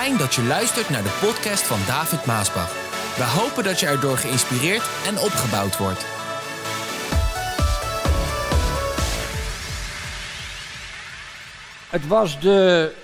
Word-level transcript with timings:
Fijn 0.00 0.16
dat 0.16 0.34
je 0.34 0.42
luistert 0.42 0.88
naar 0.90 1.02
de 1.02 1.18
podcast 1.20 1.62
van 1.62 1.78
David 1.86 2.26
Maasbach. 2.26 2.72
We 3.16 3.24
hopen 3.24 3.64
dat 3.64 3.80
je 3.80 3.86
erdoor 3.86 4.16
geïnspireerd 4.16 4.90
en 5.06 5.18
opgebouwd 5.18 5.78
wordt. 5.78 6.04
Het 11.90 12.06
was 12.06 12.40
de 12.40 12.94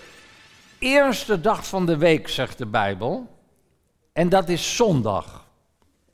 eerste 0.79 1.41
dag 1.41 1.67
van 1.67 1.87
de 1.87 1.97
week, 1.97 2.29
zegt 2.29 2.59
de 2.59 2.67
Bijbel. 2.67 3.27
En 4.13 4.29
dat 4.29 4.49
is 4.49 4.77
zondag. 4.77 5.47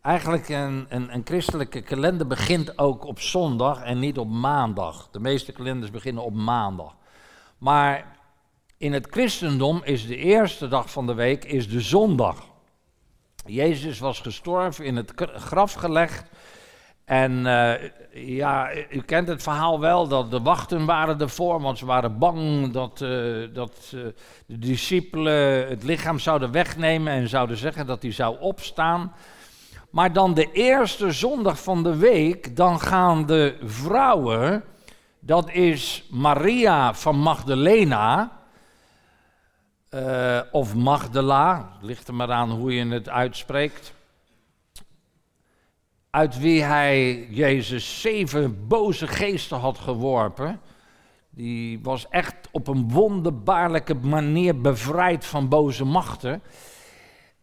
Eigenlijk 0.01 0.49
een, 0.49 0.87
een, 0.89 1.15
een 1.15 1.23
christelijke 1.25 1.83
kalender 1.83 2.27
begint 2.27 2.79
ook 2.79 3.05
op 3.05 3.21
zondag 3.21 3.83
en 3.83 3.99
niet 3.99 4.19
op 4.19 4.29
maandag. 4.29 5.09
De 5.11 5.21
meeste 5.21 5.53
kalenders 5.53 5.91
beginnen 5.91 6.25
op 6.25 6.35
maandag. 6.35 6.95
Maar 7.59 8.21
in 8.83 8.93
het 8.93 9.07
christendom 9.11 9.81
is 9.85 10.07
de 10.07 10.17
eerste 10.17 10.69
dag 10.69 10.91
van 10.91 11.07
de 11.07 11.15
week 11.15 11.45
is 11.45 11.69
de 11.69 11.81
zondag. 11.81 12.47
Jezus 13.47 13.99
was 13.99 14.21
gestorven, 14.21 14.85
in 14.85 14.97
het 14.97 15.13
graf 15.35 15.73
gelegd. 15.73 16.25
En 17.05 17.47
eh, 17.47 17.91
ja, 18.13 18.71
u 18.91 19.01
kent 19.01 19.29
het 19.29 19.43
verhaal 19.43 19.81
wel, 19.81 20.09
dat 20.09 20.31
de 20.31 20.41
wachten 20.41 20.85
waren 20.85 21.21
ervoor, 21.21 21.61
want 21.61 21.79
ze 21.79 21.87
waren 21.87 22.19
bang 22.19 22.73
dat, 22.73 23.01
uh, 23.01 23.55
dat 23.55 23.93
uh, 23.95 24.05
de 24.47 24.59
discipelen 24.59 25.69
het 25.69 25.83
lichaam 25.83 26.19
zouden 26.19 26.53
wegnemen 26.53 27.13
en 27.13 27.29
zouden 27.29 27.57
zeggen 27.57 27.87
dat 27.87 28.03
hij 28.03 28.13
zou 28.13 28.37
opstaan. 28.41 29.13
Maar 29.91 30.13
dan 30.13 30.35
de 30.35 30.53
eerste 30.53 31.13
zondag 31.13 31.63
van 31.63 31.83
de 31.83 31.97
week, 31.97 32.57
dan 32.57 32.81
gaan 32.81 33.27
de 33.27 33.57
vrouwen, 33.65 34.65
dat 35.21 35.51
is 35.51 36.09
Maria 36.11 36.95
van 36.95 37.19
Magdalena, 37.19 38.41
uh, 39.95 40.41
of 40.51 40.75
Magdala, 40.75 41.77
ligt 41.81 42.09
er 42.09 42.15
maar 42.15 42.33
aan 42.33 42.51
hoe 42.51 42.75
je 42.75 42.87
het 42.87 43.09
uitspreekt. 43.09 43.95
Uit 46.11 46.39
wie 46.39 46.63
hij 46.63 47.27
Jezus 47.31 48.01
zeven 48.01 48.69
boze 48.69 49.07
geesten 49.07 49.59
had 49.59 49.79
geworpen. 49.79 50.61
Die 51.31 51.81
was 51.83 52.09
echt 52.09 52.49
op 52.51 52.69
een 52.69 52.91
wonderbaarlijke 52.91 53.95
manier 53.95 54.61
bevrijd 54.61 55.25
van 55.25 55.49
boze 55.49 55.85
machten. 55.85 56.43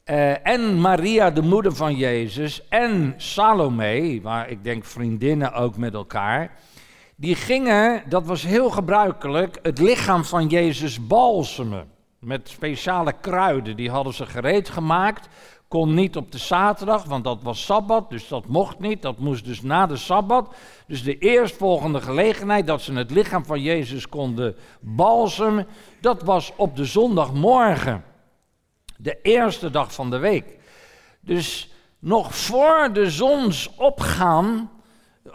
Uh, 0.05 0.47
en 0.47 0.81
Maria, 0.81 1.31
de 1.31 1.41
moeder 1.41 1.75
van 1.75 1.95
Jezus, 1.95 2.67
en 2.67 3.13
Salome, 3.17 4.19
waar 4.21 4.49
ik 4.49 4.63
denk 4.63 4.85
vriendinnen 4.85 5.53
ook 5.53 5.77
met 5.77 5.93
elkaar. 5.93 6.55
Die 7.15 7.35
gingen, 7.35 8.03
dat 8.07 8.25
was 8.25 8.43
heel 8.43 8.69
gebruikelijk, 8.69 9.59
het 9.61 9.79
lichaam 9.79 10.23
van 10.25 10.47
Jezus 10.47 11.07
balsemen. 11.07 11.97
Met 12.19 12.49
speciale 12.49 13.13
kruiden, 13.21 13.75
die 13.75 13.89
hadden 13.89 14.13
ze 14.13 14.25
gereed 14.25 14.69
gemaakt. 14.69 15.27
Kon 15.67 15.93
niet 15.93 16.15
op 16.15 16.31
de 16.31 16.37
zaterdag, 16.37 17.03
want 17.03 17.23
dat 17.23 17.43
was 17.43 17.65
sabbat, 17.65 18.09
dus 18.09 18.27
dat 18.27 18.47
mocht 18.47 18.79
niet. 18.79 19.01
Dat 19.01 19.17
moest 19.17 19.45
dus 19.45 19.61
na 19.61 19.85
de 19.85 19.97
sabbat. 19.97 20.55
Dus 20.87 21.03
de 21.03 21.17
eerstvolgende 21.17 22.01
gelegenheid 22.01 22.67
dat 22.67 22.81
ze 22.81 22.93
het 22.93 23.11
lichaam 23.11 23.45
van 23.45 23.61
Jezus 23.61 24.09
konden 24.09 24.55
balsemen, 24.79 25.67
dat 26.01 26.21
was 26.21 26.53
op 26.55 26.75
de 26.75 26.85
zondagmorgen. 26.85 28.03
De 28.97 29.21
eerste 29.21 29.69
dag 29.69 29.93
van 29.93 30.09
de 30.09 30.17
week. 30.17 30.57
Dus 31.19 31.73
nog 31.99 32.35
voor 32.35 32.89
de 32.93 33.09
zonsopgaan 33.09 34.69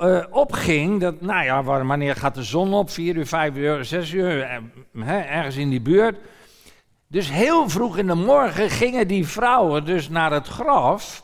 uh, 0.00 0.24
opging, 0.30 1.00
dat, 1.00 1.20
nou 1.20 1.44
ja, 1.44 1.62
wanneer 1.62 2.16
gaat 2.16 2.34
de 2.34 2.42
zon 2.42 2.74
op? 2.74 2.90
4 2.90 3.16
uur, 3.16 3.26
5 3.26 3.56
uur, 3.56 3.84
6 3.84 4.12
uur, 4.12 4.42
eh, 4.42 5.36
ergens 5.36 5.56
in 5.56 5.70
die 5.70 5.80
buurt. 5.80 6.16
Dus 7.14 7.30
heel 7.30 7.68
vroeg 7.68 7.98
in 7.98 8.06
de 8.06 8.14
morgen 8.14 8.70
gingen 8.70 9.08
die 9.08 9.26
vrouwen 9.26 9.84
dus 9.84 10.08
naar 10.08 10.32
het 10.32 10.46
graf 10.46 11.22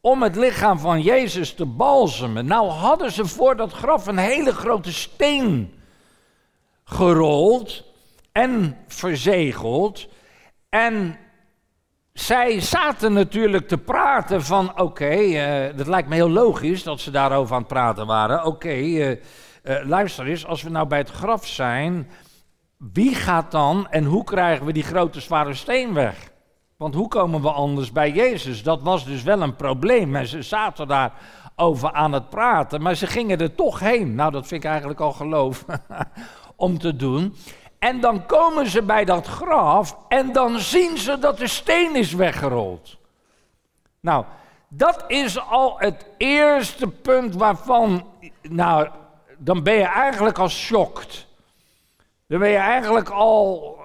om 0.00 0.22
het 0.22 0.36
lichaam 0.36 0.78
van 0.78 1.02
Jezus 1.02 1.54
te 1.54 1.66
balsemen. 1.66 2.46
Nou 2.46 2.68
hadden 2.68 3.12
ze 3.12 3.26
voor 3.26 3.56
dat 3.56 3.72
graf 3.72 4.06
een 4.06 4.18
hele 4.18 4.52
grote 4.52 4.92
steen 4.92 5.74
gerold 6.84 7.84
en 8.32 8.76
verzegeld. 8.86 10.08
En 10.68 11.18
zij 12.12 12.60
zaten 12.60 13.12
natuurlijk 13.12 13.68
te 13.68 13.78
praten 13.78 14.42
van, 14.42 14.70
oké, 14.70 14.82
okay, 14.82 15.68
uh, 15.68 15.76
dat 15.76 15.86
lijkt 15.86 16.08
me 16.08 16.14
heel 16.14 16.30
logisch 16.30 16.82
dat 16.82 17.00
ze 17.00 17.10
daarover 17.10 17.54
aan 17.54 17.60
het 17.60 17.68
praten 17.68 18.06
waren. 18.06 18.44
Oké, 18.44 18.74
uh, 18.74 19.10
uh, 19.10 19.16
luister 19.84 20.26
eens, 20.26 20.46
als 20.46 20.62
we 20.62 20.70
nou 20.70 20.86
bij 20.86 20.98
het 20.98 21.10
graf 21.10 21.46
zijn, 21.46 22.08
wie 22.78 23.14
gaat 23.14 23.50
dan 23.50 23.88
en 23.90 24.04
hoe 24.04 24.24
krijgen 24.24 24.66
we 24.66 24.72
die 24.72 24.82
grote 24.82 25.20
zware 25.20 25.54
steen 25.54 25.94
weg? 25.94 26.32
Want 26.76 26.94
hoe 26.94 27.08
komen 27.08 27.42
we 27.42 27.50
anders 27.50 27.92
bij 27.92 28.10
Jezus? 28.10 28.62
Dat 28.62 28.82
was 28.82 29.04
dus 29.04 29.22
wel 29.22 29.42
een 29.42 29.56
probleem. 29.56 30.16
En 30.16 30.26
ze 30.26 30.42
zaten 30.42 30.88
daar 30.88 31.12
over 31.56 31.92
aan 31.92 32.12
het 32.12 32.28
praten, 32.28 32.82
maar 32.82 32.94
ze 32.94 33.06
gingen 33.06 33.40
er 33.40 33.54
toch 33.54 33.80
heen. 33.80 34.14
Nou, 34.14 34.30
dat 34.30 34.46
vind 34.46 34.64
ik 34.64 34.70
eigenlijk 34.70 35.00
al 35.00 35.12
geloof 35.12 35.64
om 36.56 36.78
te 36.78 36.96
doen. 36.96 37.36
En 37.78 38.00
dan 38.00 38.26
komen 38.26 38.66
ze 38.66 38.82
bij 38.82 39.04
dat 39.04 39.26
graf 39.26 39.96
en 40.08 40.32
dan 40.32 40.58
zien 40.58 40.98
ze 40.98 41.18
dat 41.18 41.38
de 41.38 41.48
steen 41.48 41.96
is 41.96 42.12
weggerold. 42.12 42.96
Nou, 44.00 44.24
dat 44.68 45.04
is 45.06 45.40
al 45.40 45.78
het 45.78 46.06
eerste 46.16 46.88
punt 46.88 47.34
waarvan, 47.34 48.06
nou, 48.42 48.88
dan 49.38 49.62
ben 49.62 49.74
je 49.74 49.84
eigenlijk 49.84 50.38
al 50.38 50.48
shocked. 50.48 51.27
Dan 52.28 52.38
ben 52.38 52.48
je 52.48 52.56
eigenlijk 52.56 53.08
al. 53.08 53.76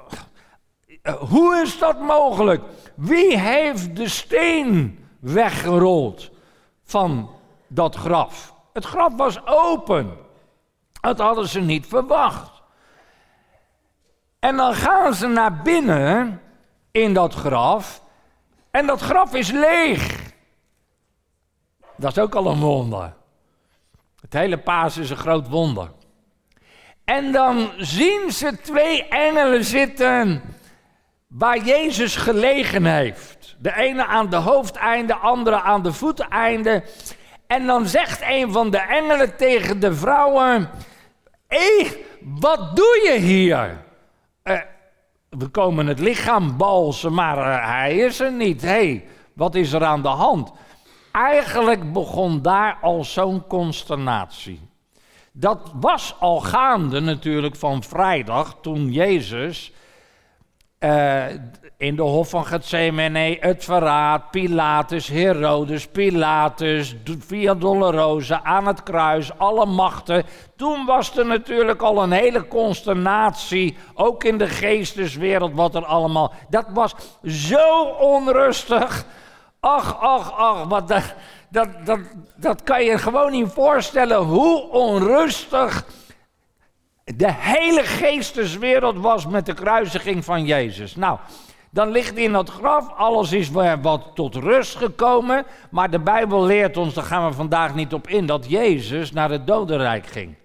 Hoe 1.19 1.61
is 1.61 1.79
dat 1.79 1.99
mogelijk? 1.99 2.63
Wie 2.95 3.39
heeft 3.39 3.95
de 3.95 4.07
steen 4.07 4.99
weggerold 5.19 6.31
van 6.83 7.29
dat 7.67 7.95
graf? 7.95 8.53
Het 8.73 8.85
graf 8.85 9.15
was 9.15 9.45
open. 9.45 10.17
Dat 11.01 11.19
hadden 11.19 11.47
ze 11.47 11.59
niet 11.59 11.87
verwacht. 11.87 12.61
En 14.39 14.55
dan 14.57 14.73
gaan 14.73 15.13
ze 15.13 15.27
naar 15.27 15.61
binnen 15.61 16.41
in 16.91 17.13
dat 17.13 17.33
graf. 17.33 18.03
En 18.71 18.85
dat 18.87 19.01
graf 19.01 19.33
is 19.33 19.51
leeg. 19.51 20.33
Dat 21.95 22.11
is 22.11 22.23
ook 22.23 22.35
al 22.35 22.45
een 22.45 22.59
wonder. 22.59 23.13
Het 24.21 24.33
hele 24.33 24.57
paas 24.57 24.97
is 24.97 25.09
een 25.09 25.17
groot 25.17 25.49
wonder. 25.49 25.91
En 27.05 27.31
dan 27.31 27.71
zien 27.77 28.31
ze 28.31 28.57
twee 28.61 29.07
engelen 29.07 29.63
zitten 29.63 30.41
waar 31.27 31.57
Jezus 31.57 32.15
gelegen 32.15 32.85
heeft. 32.85 33.55
De 33.59 33.75
ene 33.75 34.05
aan 34.05 34.29
de 34.29 34.35
hoofdeinde, 34.35 35.13
de 35.13 35.19
andere 35.19 35.61
aan 35.61 35.83
de 35.83 35.93
voeteinde. 35.93 36.83
En 37.47 37.65
dan 37.65 37.87
zegt 37.87 38.21
een 38.27 38.51
van 38.51 38.69
de 38.69 38.77
engelen 38.77 39.35
tegen 39.35 39.79
de 39.79 39.93
vrouwen: 39.93 40.69
Hé, 41.47 41.87
wat 42.21 42.75
doe 42.75 43.01
je 43.03 43.19
hier? 43.19 43.83
Uh, 44.43 44.59
we 45.29 45.47
komen 45.47 45.87
het 45.87 45.99
lichaam 45.99 46.57
balsen, 46.57 47.13
maar 47.13 47.37
uh, 47.37 47.69
hij 47.69 47.97
is 47.97 48.19
er 48.19 48.31
niet. 48.31 48.61
Hé, 48.61 48.67
hey, 48.67 49.05
wat 49.33 49.55
is 49.55 49.73
er 49.73 49.83
aan 49.83 50.01
de 50.01 50.07
hand? 50.07 50.51
Eigenlijk 51.11 51.93
begon 51.93 52.41
daar 52.41 52.77
al 52.81 53.03
zo'n 53.03 53.47
consternatie. 53.47 54.72
Dat 55.35 55.71
was 55.73 56.15
al 56.19 56.39
gaande 56.39 56.99
natuurlijk 56.99 57.55
van 57.55 57.83
vrijdag 57.83 58.57
toen 58.61 58.91
Jezus 58.91 59.71
uh, 60.79 61.25
in 61.77 61.95
de 61.95 62.01
hof 62.01 62.29
van 62.29 62.45
Gethsemane 62.45 63.37
het 63.39 63.63
verraad, 63.63 64.31
Pilatus, 64.31 65.07
Herodes, 65.07 65.87
Pilatus, 65.87 66.95
Via 67.19 67.53
Dolorosa, 67.53 68.43
aan 68.43 68.67
het 68.67 68.83
kruis, 68.83 69.37
alle 69.37 69.65
machten. 69.65 70.23
Toen 70.55 70.85
was 70.85 71.17
er 71.17 71.25
natuurlijk 71.25 71.81
al 71.81 72.03
een 72.03 72.11
hele 72.11 72.47
consternatie, 72.47 73.77
ook 73.93 74.23
in 74.23 74.37
de 74.37 74.47
geesteswereld, 74.47 75.53
wat 75.53 75.75
er 75.75 75.85
allemaal... 75.85 76.33
Dat 76.49 76.65
was 76.73 76.95
zo 77.25 77.83
onrustig. 77.83 79.05
Ach, 79.59 79.99
ach, 79.99 80.37
ach, 80.37 80.67
wat... 80.67 80.87
De, 80.87 81.01
dat, 81.53 81.67
dat, 81.85 81.99
dat 82.35 82.63
kan 82.63 82.83
je 82.83 82.97
gewoon 82.97 83.31
niet 83.31 83.51
voorstellen 83.51 84.17
hoe 84.17 84.69
onrustig 84.69 85.85
de 87.03 87.31
hele 87.31 87.83
geesteswereld 87.83 88.97
was 88.97 89.27
met 89.27 89.45
de 89.45 89.53
kruisiging 89.53 90.25
van 90.25 90.45
Jezus. 90.45 90.95
Nou, 90.95 91.19
dan 91.69 91.91
ligt 91.91 92.17
in 92.17 92.31
dat 92.31 92.49
graf, 92.49 92.89
alles 92.95 93.31
is 93.31 93.49
wat 93.81 94.11
tot 94.13 94.35
rust 94.35 94.75
gekomen, 94.75 95.45
maar 95.71 95.89
de 95.89 95.99
Bijbel 95.99 96.43
leert 96.43 96.77
ons, 96.77 96.93
daar 96.93 97.03
gaan 97.03 97.27
we 97.29 97.33
vandaag 97.33 97.75
niet 97.75 97.93
op 97.93 98.07
in, 98.07 98.25
dat 98.25 98.49
Jezus 98.49 99.11
naar 99.11 99.29
het 99.29 99.47
dodenrijk 99.47 100.05
ging. 100.05 100.35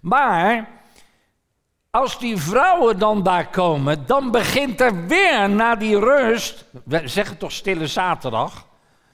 Maar 0.00 0.68
als 1.90 2.18
die 2.18 2.36
vrouwen 2.36 2.98
dan 2.98 3.22
daar 3.22 3.48
komen, 3.48 4.06
dan 4.06 4.30
begint 4.30 4.80
er 4.80 5.06
weer 5.06 5.50
na 5.50 5.74
die 5.74 5.98
rust, 5.98 6.64
we 6.84 7.08
zeggen 7.08 7.38
toch 7.38 7.52
stille 7.52 7.86
zaterdag, 7.86 8.68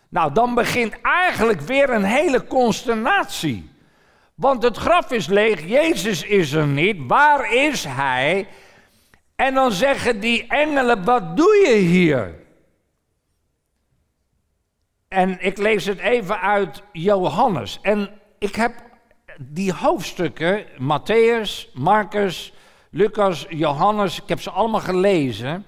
nou, 0.08 0.32
dan 0.32 0.54
begint 0.54 1.00
eigenlijk 1.02 1.60
weer 1.60 1.90
een 1.90 2.04
hele 2.04 2.46
consternatie. 2.46 3.70
Want 4.34 4.62
het 4.62 4.76
graf 4.76 5.10
is 5.10 5.26
leeg, 5.26 5.66
Jezus 5.66 6.22
is 6.22 6.52
er 6.52 6.66
niet. 6.66 6.96
Waar 7.06 7.52
is 7.54 7.84
hij? 7.84 8.48
En 9.36 9.54
dan 9.54 9.72
zeggen 9.72 10.20
die 10.20 10.46
engelen, 10.46 11.04
wat 11.04 11.36
doe 11.36 11.64
je 11.66 11.74
hier? 11.74 12.34
En 15.08 15.44
ik 15.44 15.58
lees 15.58 15.84
het 15.84 15.98
even 15.98 16.40
uit 16.40 16.82
Johannes. 16.92 17.78
En 17.82 18.20
ik 18.38 18.54
heb 18.54 18.72
die 19.38 19.72
hoofdstukken, 19.72 20.66
Matthäus, 20.66 21.72
Marcus, 21.72 22.52
Lucas, 22.90 23.46
Johannes, 23.48 24.22
ik 24.22 24.28
heb 24.28 24.40
ze 24.40 24.50
allemaal 24.50 24.80
gelezen. 24.80 25.64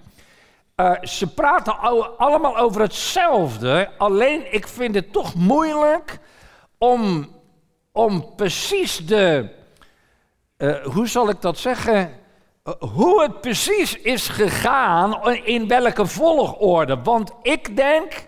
Uh, 0.81 0.93
ze 1.03 1.27
praten 1.27 1.79
allemaal 2.17 2.59
over 2.59 2.81
hetzelfde, 2.81 3.91
alleen 3.97 4.53
ik 4.53 4.69
vind 4.69 4.95
het 4.95 5.13
toch 5.13 5.35
moeilijk 5.35 6.19
om, 6.79 7.31
om 7.93 8.35
precies 8.35 9.07
de, 9.07 9.49
uh, 10.59 10.85
hoe 10.85 11.09
zal 11.09 11.29
ik 11.29 11.41
dat 11.41 11.59
zeggen, 11.59 12.19
uh, 12.65 12.75
hoe 12.95 13.23
het 13.23 13.41
precies 13.41 13.97
is 13.97 14.29
gegaan, 14.29 15.27
in 15.45 15.69
welke 15.69 16.07
volgorde. 16.07 17.03
Want 17.03 17.33
ik 17.43 17.77
denk 17.77 18.27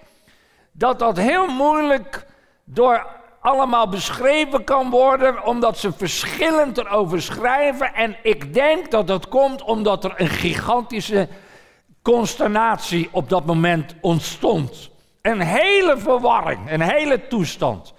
dat 0.72 0.98
dat 0.98 1.16
heel 1.16 1.46
moeilijk 1.46 2.26
door 2.64 3.06
allemaal 3.40 3.88
beschreven 3.88 4.64
kan 4.64 4.90
worden, 4.90 5.44
omdat 5.44 5.78
ze 5.78 5.92
verschillend 5.92 6.78
erover 6.78 7.22
schrijven. 7.22 7.94
En 7.94 8.16
ik 8.22 8.54
denk 8.54 8.90
dat 8.90 9.06
dat 9.06 9.28
komt 9.28 9.62
omdat 9.62 10.04
er 10.04 10.12
een 10.16 10.28
gigantische 10.28 11.28
consternatie 12.02 13.08
op 13.12 13.28
dat 13.28 13.46
moment 13.46 13.94
ontstond. 14.00 14.90
Een 15.22 15.40
hele 15.40 15.98
verwarring, 15.98 16.70
een 16.70 16.80
hele 16.80 17.26
toestand. 17.26 17.94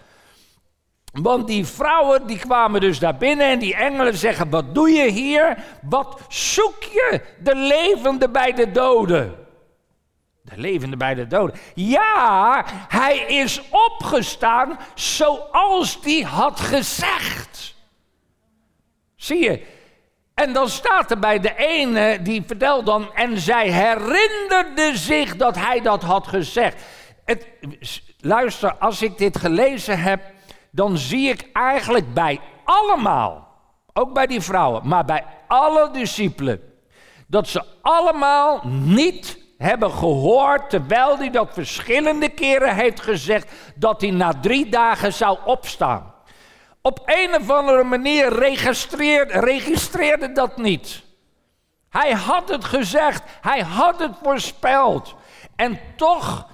Want 1.12 1.48
die 1.48 1.65
vrouwen 1.65 2.27
die 2.27 2.39
kwamen 2.39 2.81
dus 2.81 3.00
daar 3.00 3.18
binnen 3.18 3.48
en 3.48 3.59
die 3.59 3.75
engelen 3.75 4.18
zeggen: 4.18 4.50
Wat 4.50 4.75
doe 4.75 4.89
je 4.89 5.09
hier? 5.09 5.63
Wat 5.81 6.21
zoek 6.30 6.83
je 6.83 7.21
de 7.39 7.56
levende 7.56 8.30
bij 8.30 8.53
de 8.53 8.71
doden? 8.71 9.36
De 10.42 10.57
levende 10.57 10.97
bij 10.97 11.13
de 11.13 11.27
doden. 11.27 11.56
Ja, 11.75 12.65
hij 12.88 13.18
is 13.18 13.62
opgestaan 13.69 14.80
zoals 14.95 16.01
die 16.01 16.25
had 16.25 16.59
gezegd. 16.59 17.75
Zie 19.15 19.44
je? 19.44 19.65
En 20.33 20.54
dan 20.54 20.69
staat 20.69 21.12
er 21.12 21.19
bij 21.19 21.39
de 21.39 21.56
ene, 21.56 22.22
die 22.22 22.44
vertelt 22.48 22.86
dan, 22.86 23.13
en 23.13 23.39
zij 23.39 23.69
herinnerde 23.69 24.92
zich 24.98 25.36
dat 25.36 25.56
hij 25.56 25.81
dat 25.81 26.04
had 26.04 26.28
gezegd. 26.28 26.83
Het, 27.25 27.48
luister, 28.19 28.75
als 28.75 29.01
ik 29.01 29.18
dit 29.18 29.38
gelezen 29.38 30.00
heb, 30.00 30.22
dan 30.72 30.98
zie 30.98 31.30
ik 31.30 31.50
eigenlijk 31.54 32.13
bij 32.13 32.39
allemaal, 32.63 33.48
ook 33.94 34.13
bij 34.13 34.28
die 34.28 34.42
vrouwen, 34.42 34.88
maar 34.88 35.06
bij 35.06 35.25
alle 35.48 35.89
discipelen, 35.92 36.62
dat 37.28 37.48
ze 37.48 37.63
allemaal 37.81 38.62
niet 38.68 39.39
hebben 39.57 39.92
gehoord, 39.92 40.69
terwijl 40.69 41.18
hij 41.18 41.30
dat 41.30 41.54
verschillende 41.54 42.30
keren 42.30 42.75
heeft 42.75 43.01
gezegd, 43.01 43.51
dat 43.75 44.01
hij 44.01 44.12
na 44.12 44.33
drie 44.42 44.69
dagen 44.69 45.13
zou 45.13 45.38
opstaan. 45.45 46.10
Op 46.81 47.01
een 47.06 47.36
of 47.36 47.50
andere 47.50 47.83
manier 47.83 48.33
registreerde, 48.39 49.39
registreerde 49.39 50.31
dat 50.31 50.57
niet. 50.57 51.01
Hij 51.89 52.12
had 52.12 52.50
het 52.50 52.66
gezegd, 52.66 53.24
hij 53.42 53.60
had 53.60 54.00
het 54.00 54.13
voorspeld. 54.24 55.16
En 55.56 55.80
toch, 55.95 56.48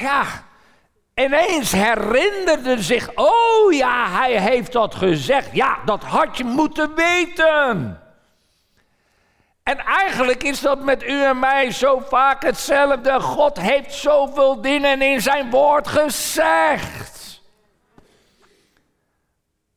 ja, 0.00 0.24
ineens 1.14 1.72
herinnerde 1.72 2.82
zich, 2.82 3.10
oh 3.14 3.72
ja, 3.72 4.08
hij 4.08 4.40
heeft 4.40 4.72
dat 4.72 4.94
gezegd. 4.94 5.48
Ja, 5.52 5.78
dat 5.84 6.04
had 6.04 6.36
je 6.36 6.44
moeten 6.44 6.94
weten. 6.94 7.98
En 9.62 9.78
eigenlijk 9.78 10.42
is 10.42 10.60
dat 10.60 10.82
met 10.82 11.02
u 11.02 11.24
en 11.24 11.38
mij 11.38 11.70
zo 11.70 12.02
vaak 12.08 12.42
hetzelfde. 12.42 13.20
God 13.20 13.60
heeft 13.60 13.94
zoveel 13.94 14.60
dingen 14.60 15.02
in 15.02 15.20
zijn 15.20 15.50
woord 15.50 15.88
gezegd. 15.88 17.13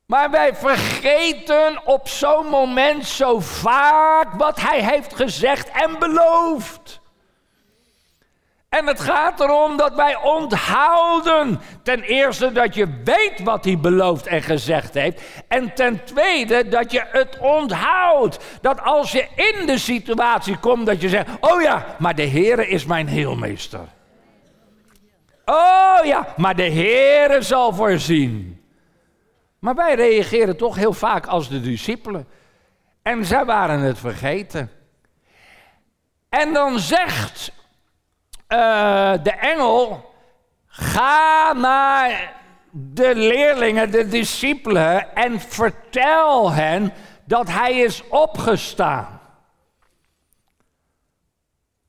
Maar 0.08 0.32
wij 0.32 0.56
vergeten 0.56 1.82
op 1.86 2.08
zo'n 2.08 2.46
moment 2.46 3.06
zo 3.06 3.40
vaak 3.40 4.34
wat 4.34 4.62
hij 4.62 4.84
heeft 4.84 5.16
gezegd 5.16 5.70
en 5.72 6.00
beloofd. 6.00 7.02
En 8.70 8.88
het 8.88 9.00
gaat 9.00 9.40
erom 9.40 9.78
dat 9.78 9.96
wij 9.96 10.16
onthouden. 10.16 11.62
Ten 11.84 12.02
eerste 12.02 12.52
dat 12.52 12.76
je 12.76 13.02
weet 13.04 13.44
wat 13.44 13.66
hij 13.66 13.80
beloofd 13.80 14.28
en 14.28 14.42
gezegd 14.42 14.94
heeft. 14.94 15.22
En 15.48 15.74
ten 15.74 16.04
tweede 16.04 16.68
dat 16.68 16.92
je 16.92 17.04
het 17.12 17.38
onthoudt. 17.40 18.40
Dat 18.62 18.82
als 18.82 19.12
je 19.12 19.28
in 19.36 19.66
de 19.66 19.78
situatie 19.78 20.58
komt 20.58 20.86
dat 20.86 21.02
je 21.02 21.10
zegt: 21.10 21.28
Oh 21.40 21.62
ja, 21.62 21.86
maar 21.98 22.16
de 22.16 22.28
Heere 22.28 22.68
is 22.68 22.86
mijn 22.86 23.08
heelmeester. 23.08 23.88
Oh 25.46 26.00
ja, 26.04 26.34
maar 26.38 26.56
de 26.56 26.72
Heere 26.72 27.42
zal 27.42 27.74
voorzien. 27.74 28.62
Maar 29.60 29.76
wij 29.76 29.96
reageren 29.96 30.58
toch 30.58 30.76
heel 30.76 30.94
vaak 30.94 31.26
als 31.26 31.50
de 31.50 31.62
discipelen. 31.62 32.28
En 33.02 33.26
zij 33.26 33.46
waren 33.46 33.80
het 33.80 34.00
vergeten. 34.00 34.72
En 36.30 36.54
dan 36.54 36.80
zegt 36.80 37.52
uh, 38.50 39.14
de 39.24 39.32
engel, 39.32 40.14
ga 40.66 41.54
naar 41.54 42.36
de 42.72 43.16
leerlingen, 43.16 43.92
de 43.92 44.08
discipelen 44.08 45.16
en 45.16 45.40
vertel 45.40 46.52
hen 46.52 46.94
dat 47.26 47.48
hij 47.48 47.74
is 47.74 48.08
opgestaan. 48.08 49.22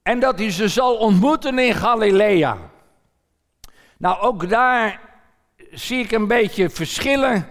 En 0.03 0.21
dat 0.21 0.38
hij 0.38 0.50
ze 0.50 0.69
zal 0.69 0.97
ontmoeten 0.97 1.59
in 1.59 1.75
Galilea. 1.75 2.56
Nou, 3.99 4.21
ook 4.21 4.49
daar 4.49 5.00
zie 5.71 6.05
ik 6.05 6.12
een 6.12 6.26
beetje 6.26 6.71
verschillen. 6.71 7.49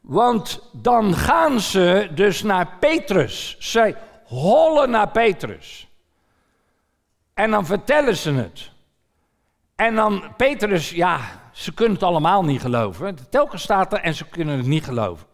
Want 0.00 0.68
dan 0.72 1.14
gaan 1.14 1.60
ze 1.60 2.10
dus 2.14 2.42
naar 2.42 2.76
Petrus. 2.80 3.56
Zij 3.58 3.96
hollen 4.24 4.90
naar 4.90 5.08
Petrus. 5.08 5.88
En 7.34 7.50
dan 7.50 7.66
vertellen 7.66 8.16
ze 8.16 8.32
het. 8.32 8.70
En 9.76 9.94
dan 9.94 10.22
Petrus, 10.36 10.90
ja, 10.90 11.20
ze 11.52 11.74
kunnen 11.74 11.94
het 11.94 12.02
allemaal 12.02 12.44
niet 12.44 12.60
geloven. 12.60 13.30
Telkens 13.30 13.62
staat 13.62 13.92
er 13.92 14.00
en 14.00 14.14
ze 14.14 14.28
kunnen 14.28 14.56
het 14.56 14.66
niet 14.66 14.84
geloven. 14.84 15.26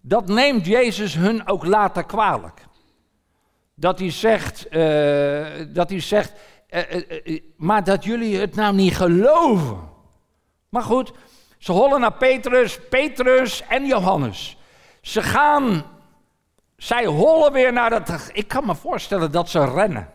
Dat 0.00 0.28
neemt 0.28 0.66
Jezus 0.66 1.14
hun 1.14 1.48
ook 1.48 1.64
later 1.64 2.04
kwalijk. 2.04 2.66
Dat 3.74 3.98
hij 3.98 4.10
zegt, 4.10 4.66
uh, 4.70 5.46
dat 5.68 5.90
hij 5.90 6.00
zegt 6.00 6.32
uh, 6.70 6.94
uh, 7.24 7.40
maar 7.56 7.84
dat 7.84 8.04
jullie 8.04 8.38
het 8.38 8.54
nou 8.54 8.74
niet 8.74 8.96
geloven. 8.96 9.78
Maar 10.68 10.82
goed, 10.82 11.12
ze 11.58 11.72
hollen 11.72 12.00
naar 12.00 12.12
Petrus, 12.12 12.78
Petrus 12.88 13.62
en 13.68 13.86
Johannes. 13.86 14.56
Ze 15.00 15.22
gaan, 15.22 15.84
zij 16.76 17.04
hollen 17.04 17.52
weer 17.52 17.72
naar 17.72 17.90
dat, 17.90 18.30
ik 18.32 18.48
kan 18.48 18.66
me 18.66 18.74
voorstellen 18.74 19.32
dat 19.32 19.48
ze 19.48 19.64
rennen. 19.64 20.10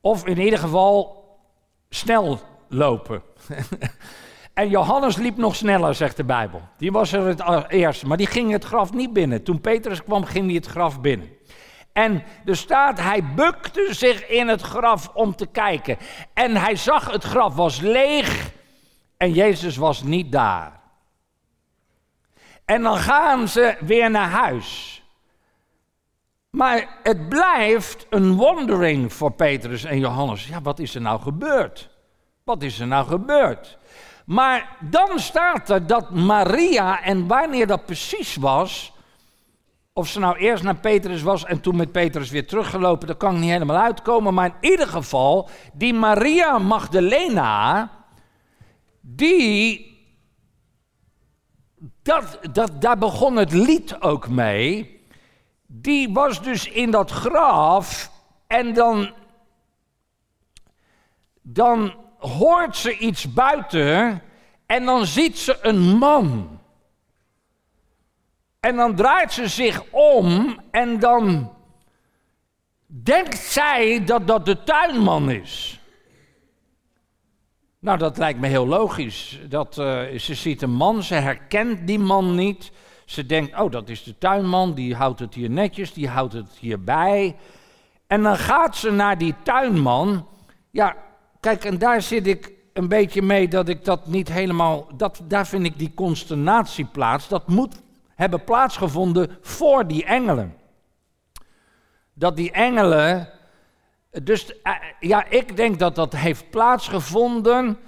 Of 0.00 0.26
in 0.26 0.38
ieder 0.38 0.58
geval 0.58 1.24
snel 1.88 2.40
lopen. 2.68 3.22
en 4.54 4.68
Johannes 4.68 5.16
liep 5.16 5.36
nog 5.36 5.56
sneller, 5.56 5.94
zegt 5.94 6.16
de 6.16 6.24
Bijbel. 6.24 6.62
Die 6.76 6.92
was 6.92 7.12
er 7.12 7.26
het 7.26 7.70
eerste, 7.70 8.06
maar 8.06 8.16
die 8.16 8.26
ging 8.26 8.52
het 8.52 8.64
graf 8.64 8.92
niet 8.92 9.12
binnen. 9.12 9.42
Toen 9.42 9.60
Petrus 9.60 10.02
kwam, 10.02 10.24
ging 10.24 10.46
hij 10.46 10.54
het 10.54 10.66
graf 10.66 11.00
binnen. 11.00 11.28
En 11.92 12.22
er 12.44 12.56
staat, 12.56 13.00
hij 13.00 13.24
bukte 13.34 13.88
zich 13.90 14.28
in 14.28 14.48
het 14.48 14.60
graf 14.60 15.10
om 15.14 15.36
te 15.36 15.46
kijken. 15.46 15.96
En 16.32 16.56
hij 16.56 16.76
zag 16.76 17.10
het 17.10 17.24
graf 17.24 17.54
was 17.54 17.80
leeg 17.80 18.52
en 19.24 19.32
Jezus 19.32 19.76
was 19.76 20.02
niet 20.02 20.32
daar. 20.32 20.80
En 22.64 22.82
dan 22.82 22.96
gaan 22.96 23.48
ze 23.48 23.76
weer 23.80 24.10
naar 24.10 24.30
huis. 24.30 25.02
Maar 26.50 26.98
het 27.02 27.28
blijft 27.28 28.06
een 28.10 28.34
wondering 28.34 29.12
voor 29.12 29.32
Petrus 29.32 29.84
en 29.84 29.98
Johannes. 29.98 30.46
Ja, 30.46 30.60
wat 30.62 30.78
is 30.78 30.94
er 30.94 31.00
nou 31.00 31.20
gebeurd? 31.20 31.90
Wat 32.44 32.62
is 32.62 32.80
er 32.80 32.86
nou 32.86 33.06
gebeurd? 33.06 33.78
Maar 34.26 34.76
dan 34.80 35.18
staat 35.18 35.70
er 35.70 35.86
dat 35.86 36.10
Maria, 36.10 37.02
en 37.02 37.26
wanneer 37.26 37.66
dat 37.66 37.84
precies 37.84 38.36
was, 38.36 38.92
of 39.92 40.08
ze 40.08 40.18
nou 40.18 40.36
eerst 40.36 40.62
naar 40.62 40.76
Petrus 40.76 41.22
was 41.22 41.44
en 41.44 41.60
toen 41.60 41.76
met 41.76 41.92
Petrus 41.92 42.30
weer 42.30 42.46
teruggelopen, 42.46 43.06
dat 43.06 43.16
kan 43.16 43.34
ik 43.34 43.40
niet 43.40 43.50
helemaal 43.50 43.82
uitkomen. 43.82 44.34
Maar 44.34 44.46
in 44.60 44.70
ieder 44.70 44.88
geval, 44.88 45.48
die 45.72 45.94
Maria 45.94 46.58
Magdalena, 46.58 47.90
die, 49.06 49.92
dat, 52.02 52.38
dat, 52.52 52.80
daar 52.80 52.98
begon 52.98 53.36
het 53.36 53.52
lied 53.52 54.00
ook 54.00 54.28
mee 54.28 54.94
die 55.66 56.12
was 56.12 56.42
dus 56.42 56.68
in 56.68 56.90
dat 56.90 57.10
graf 57.10 58.10
en 58.46 58.74
dan, 58.74 59.12
dan 61.42 61.94
hoort 62.18 62.76
ze 62.76 62.98
iets 62.98 63.32
buiten 63.32 64.22
en 64.66 64.84
dan 64.84 65.06
ziet 65.06 65.38
ze 65.38 65.58
een 65.62 65.80
man. 65.80 66.58
En 68.60 68.76
dan 68.76 68.94
draait 68.94 69.32
ze 69.32 69.48
zich 69.48 69.82
om 69.90 70.60
en 70.70 70.98
dan 70.98 71.52
denkt 72.86 73.38
zij 73.38 74.04
dat 74.04 74.26
dat 74.26 74.44
de 74.44 74.62
tuinman 74.62 75.30
is. 75.30 75.80
Nou, 77.84 77.98
dat 77.98 78.18
lijkt 78.18 78.40
me 78.40 78.46
heel 78.46 78.66
logisch. 78.66 79.40
Dat, 79.48 79.78
uh, 79.78 80.18
ze 80.18 80.34
ziet 80.34 80.62
een 80.62 80.72
man, 80.72 81.02
ze 81.02 81.14
herkent 81.14 81.86
die 81.86 81.98
man 81.98 82.34
niet. 82.34 82.72
Ze 83.04 83.26
denkt, 83.26 83.60
oh, 83.60 83.70
dat 83.70 83.88
is 83.88 84.02
de 84.02 84.18
tuinman, 84.18 84.74
die 84.74 84.94
houdt 84.94 85.20
het 85.20 85.34
hier 85.34 85.50
netjes, 85.50 85.92
die 85.92 86.08
houdt 86.08 86.32
het 86.32 86.48
hierbij. 86.60 87.36
En 88.06 88.22
dan 88.22 88.36
gaat 88.36 88.76
ze 88.76 88.90
naar 88.90 89.18
die 89.18 89.34
tuinman. 89.42 90.28
Ja, 90.70 90.96
kijk, 91.40 91.64
en 91.64 91.78
daar 91.78 92.02
zit 92.02 92.26
ik 92.26 92.52
een 92.72 92.88
beetje 92.88 93.22
mee 93.22 93.48
dat 93.48 93.68
ik 93.68 93.84
dat 93.84 94.06
niet 94.06 94.28
helemaal. 94.28 94.86
Dat, 94.96 95.20
daar 95.24 95.46
vind 95.46 95.64
ik 95.64 95.78
die 95.78 95.92
consternatie 95.94 96.84
plaats. 96.84 97.28
Dat 97.28 97.48
moet 97.48 97.82
hebben 98.14 98.44
plaatsgevonden 98.44 99.38
voor 99.40 99.86
die 99.86 100.04
engelen. 100.04 100.54
Dat 102.14 102.36
die 102.36 102.50
engelen. 102.50 103.28
Dus 104.22 104.60
eh, 104.62 104.72
ja, 105.00 105.24
ik 105.28 105.56
denk 105.56 105.78
dat 105.78 105.94
dat 105.94 106.16
heeft 106.16 106.50
plaatsgevonden 106.50 107.78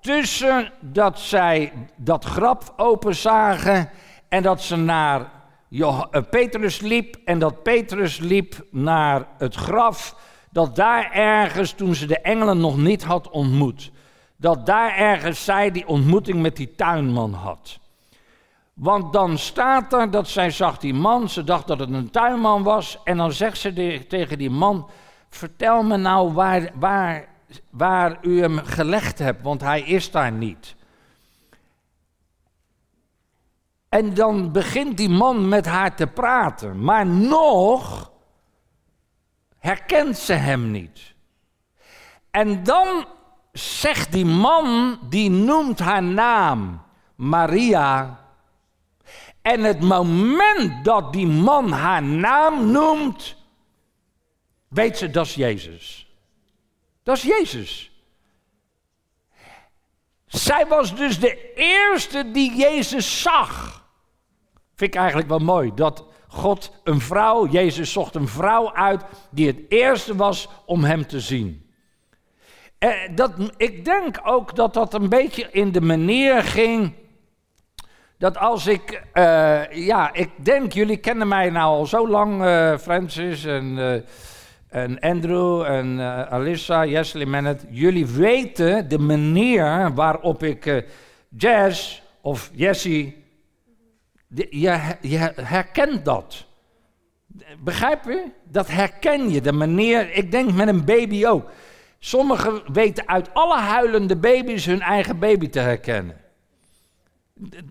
tussen 0.00 0.72
dat 0.80 1.18
zij 1.18 1.72
dat 1.96 2.24
graf 2.24 2.72
openzagen 2.76 3.90
en 4.28 4.42
dat 4.42 4.62
ze 4.62 4.76
naar 4.76 5.30
eh, 5.70 6.04
Petrus 6.30 6.80
liep 6.80 7.16
en 7.24 7.38
dat 7.38 7.62
Petrus 7.62 8.18
liep 8.18 8.66
naar 8.70 9.26
het 9.38 9.54
graf, 9.54 10.16
dat 10.50 10.76
daar 10.76 11.10
ergens, 11.12 11.72
toen 11.72 11.94
ze 11.94 12.06
de 12.06 12.20
engelen 12.20 12.58
nog 12.58 12.76
niet 12.76 13.04
had 13.04 13.30
ontmoet, 13.30 13.90
dat 14.36 14.66
daar 14.66 14.96
ergens 14.96 15.44
zij 15.44 15.70
die 15.70 15.88
ontmoeting 15.88 16.42
met 16.42 16.56
die 16.56 16.74
tuinman 16.74 17.32
had. 17.32 17.78
Want 18.74 19.12
dan 19.12 19.38
staat 19.38 19.92
er 19.92 20.10
dat 20.10 20.28
zij 20.28 20.50
zag 20.50 20.78
die 20.78 20.94
man, 20.94 21.28
ze 21.28 21.44
dacht 21.44 21.66
dat 21.66 21.78
het 21.78 21.90
een 21.90 22.10
tuinman 22.10 22.62
was, 22.62 22.98
en 23.04 23.16
dan 23.16 23.32
zegt 23.32 23.58
ze 23.58 24.04
tegen 24.08 24.38
die 24.38 24.50
man, 24.50 24.90
vertel 25.30 25.82
me 25.82 25.96
nou 25.96 26.32
waar, 26.32 26.70
waar, 26.74 27.28
waar 27.70 28.18
u 28.22 28.40
hem 28.40 28.58
gelegd 28.58 29.18
hebt, 29.18 29.42
want 29.42 29.60
hij 29.60 29.80
is 29.80 30.10
daar 30.10 30.32
niet. 30.32 30.74
En 33.88 34.14
dan 34.14 34.52
begint 34.52 34.96
die 34.96 35.08
man 35.08 35.48
met 35.48 35.66
haar 35.66 35.96
te 35.96 36.06
praten, 36.06 36.84
maar 36.84 37.06
nog 37.06 38.10
herkent 39.58 40.18
ze 40.18 40.32
hem 40.32 40.70
niet. 40.70 41.14
En 42.30 42.62
dan 42.62 43.06
zegt 43.52 44.12
die 44.12 44.24
man, 44.24 44.98
die 45.08 45.30
noemt 45.30 45.78
haar 45.78 46.02
naam, 46.02 46.82
Maria. 47.14 48.20
En 49.42 49.60
het 49.62 49.80
moment 49.80 50.84
dat 50.84 51.12
die 51.12 51.26
man 51.26 51.72
haar 51.72 52.02
naam 52.02 52.70
noemt, 52.70 53.35
weet 54.76 54.98
ze 54.98 55.10
dat 55.10 55.26
is 55.26 55.34
Jezus. 55.34 56.10
Dat 57.02 57.16
is 57.16 57.22
Jezus. 57.22 57.90
Zij 60.26 60.66
was 60.66 60.96
dus 60.96 61.20
de 61.20 61.54
eerste 61.54 62.30
die 62.30 62.56
Jezus 62.56 63.22
zag. 63.22 63.84
Vind 64.74 64.94
ik 64.94 65.00
eigenlijk 65.00 65.28
wel 65.28 65.38
mooi 65.38 65.72
dat 65.74 66.04
God 66.28 66.72
een 66.84 67.00
vrouw, 67.00 67.46
Jezus 67.46 67.92
zocht 67.92 68.14
een 68.14 68.28
vrouw 68.28 68.74
uit 68.74 69.02
die 69.30 69.46
het 69.46 69.60
eerste 69.68 70.16
was 70.16 70.48
om 70.66 70.84
hem 70.84 71.06
te 71.06 71.20
zien. 71.20 71.70
Eh, 72.78 72.90
dat, 73.14 73.32
ik 73.56 73.84
denk 73.84 74.20
ook 74.24 74.56
dat 74.56 74.74
dat 74.74 74.94
een 74.94 75.08
beetje 75.08 75.48
in 75.50 75.72
de 75.72 75.80
manier 75.80 76.42
ging. 76.42 76.94
Dat 78.18 78.38
als 78.38 78.66
ik, 78.66 79.02
uh, 79.14 79.72
ja, 79.72 80.12
ik 80.12 80.30
denk, 80.36 80.72
jullie 80.72 80.96
kennen 80.96 81.28
mij 81.28 81.50
nou 81.50 81.76
al 81.76 81.86
zo 81.86 82.08
lang, 82.08 82.42
uh, 82.42 82.78
Francis 82.78 83.44
en, 83.44 83.78
en 84.68 85.00
Andrew 85.00 85.62
en 85.62 86.00
Alyssa, 86.30 86.86
Jessley 86.86 87.26
Manet. 87.26 87.64
Jullie 87.70 88.06
weten 88.06 88.88
de 88.88 88.98
manier 88.98 89.94
waarop 89.94 90.42
ik 90.42 90.84
Jazz 91.28 92.00
of 92.20 92.50
Jessie 92.54 93.24
je, 94.34 94.96
je 95.00 95.32
herkent 95.36 96.04
dat. 96.04 96.44
Begrijp 97.58 98.04
je? 98.04 98.30
Dat 98.44 98.68
herken 98.68 99.30
je. 99.30 99.40
De 99.40 99.52
manier, 99.52 100.12
ik 100.12 100.30
denk 100.30 100.52
met 100.52 100.68
een 100.68 100.84
baby 100.84 101.26
ook. 101.26 101.50
Sommigen 101.98 102.72
weten 102.72 103.08
uit 103.08 103.34
alle 103.34 103.58
huilende 103.58 104.16
baby's 104.16 104.66
hun 104.66 104.80
eigen 104.80 105.18
baby 105.18 105.48
te 105.48 105.60
herkennen. 105.60 106.16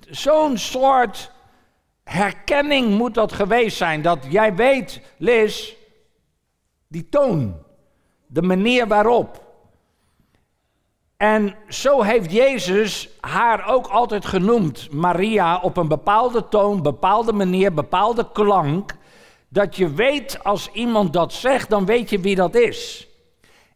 Zo'n 0.09 0.57
soort 0.57 1.31
herkenning 2.03 2.97
moet 2.97 3.13
dat 3.13 3.33
geweest 3.33 3.77
zijn. 3.77 4.01
Dat 4.01 4.25
jij 4.29 4.55
weet, 4.55 5.01
Liz, 5.17 5.73
die 6.95 7.09
toon, 7.09 7.55
de 8.27 8.41
manier 8.41 8.87
waarop. 8.87 9.43
En 11.17 11.55
zo 11.69 12.01
heeft 12.01 12.31
Jezus 12.31 13.09
haar 13.19 13.67
ook 13.67 13.87
altijd 13.87 14.25
genoemd, 14.25 14.91
Maria, 14.91 15.59
op 15.59 15.77
een 15.77 15.87
bepaalde 15.87 16.47
toon, 16.47 16.81
bepaalde 16.81 17.33
manier, 17.33 17.73
bepaalde 17.73 18.31
klank. 18.31 18.95
Dat 19.47 19.75
je 19.75 19.93
weet 19.93 20.43
als 20.43 20.69
iemand 20.71 21.13
dat 21.13 21.33
zegt, 21.33 21.69
dan 21.69 21.85
weet 21.85 22.09
je 22.09 22.19
wie 22.19 22.35
dat 22.35 22.55
is. 22.55 23.07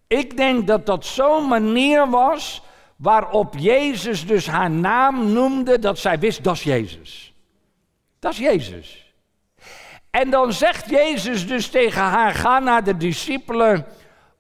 Ik 0.08 0.38
denk 0.38 0.68
dat 0.68 0.86
dat 0.86 1.06
zo'n 1.06 1.48
manier 1.48 2.10
was 2.10 2.62
waarop 2.96 3.54
Jezus 3.58 4.28
dus 4.28 4.48
haar 4.48 4.72
naam 4.72 5.34
noemde, 5.34 5.80
dat 5.80 6.00
zij 6.00 6.20
wist, 6.20 6.44
dat 6.44 6.56
is 6.56 6.64
Jezus. 6.64 7.34
Dat 8.20 8.32
is 8.32 8.38
Jezus. 8.38 9.09
En 10.12 10.30
dan 10.30 10.54
zegt 10.54 10.90
Jezus 10.90 11.48
dus 11.48 11.70
tegen 11.70 12.02
haar, 12.02 12.34
ga 12.34 12.60
naar 12.60 12.84
de 12.84 12.98
discipelen 12.98 13.86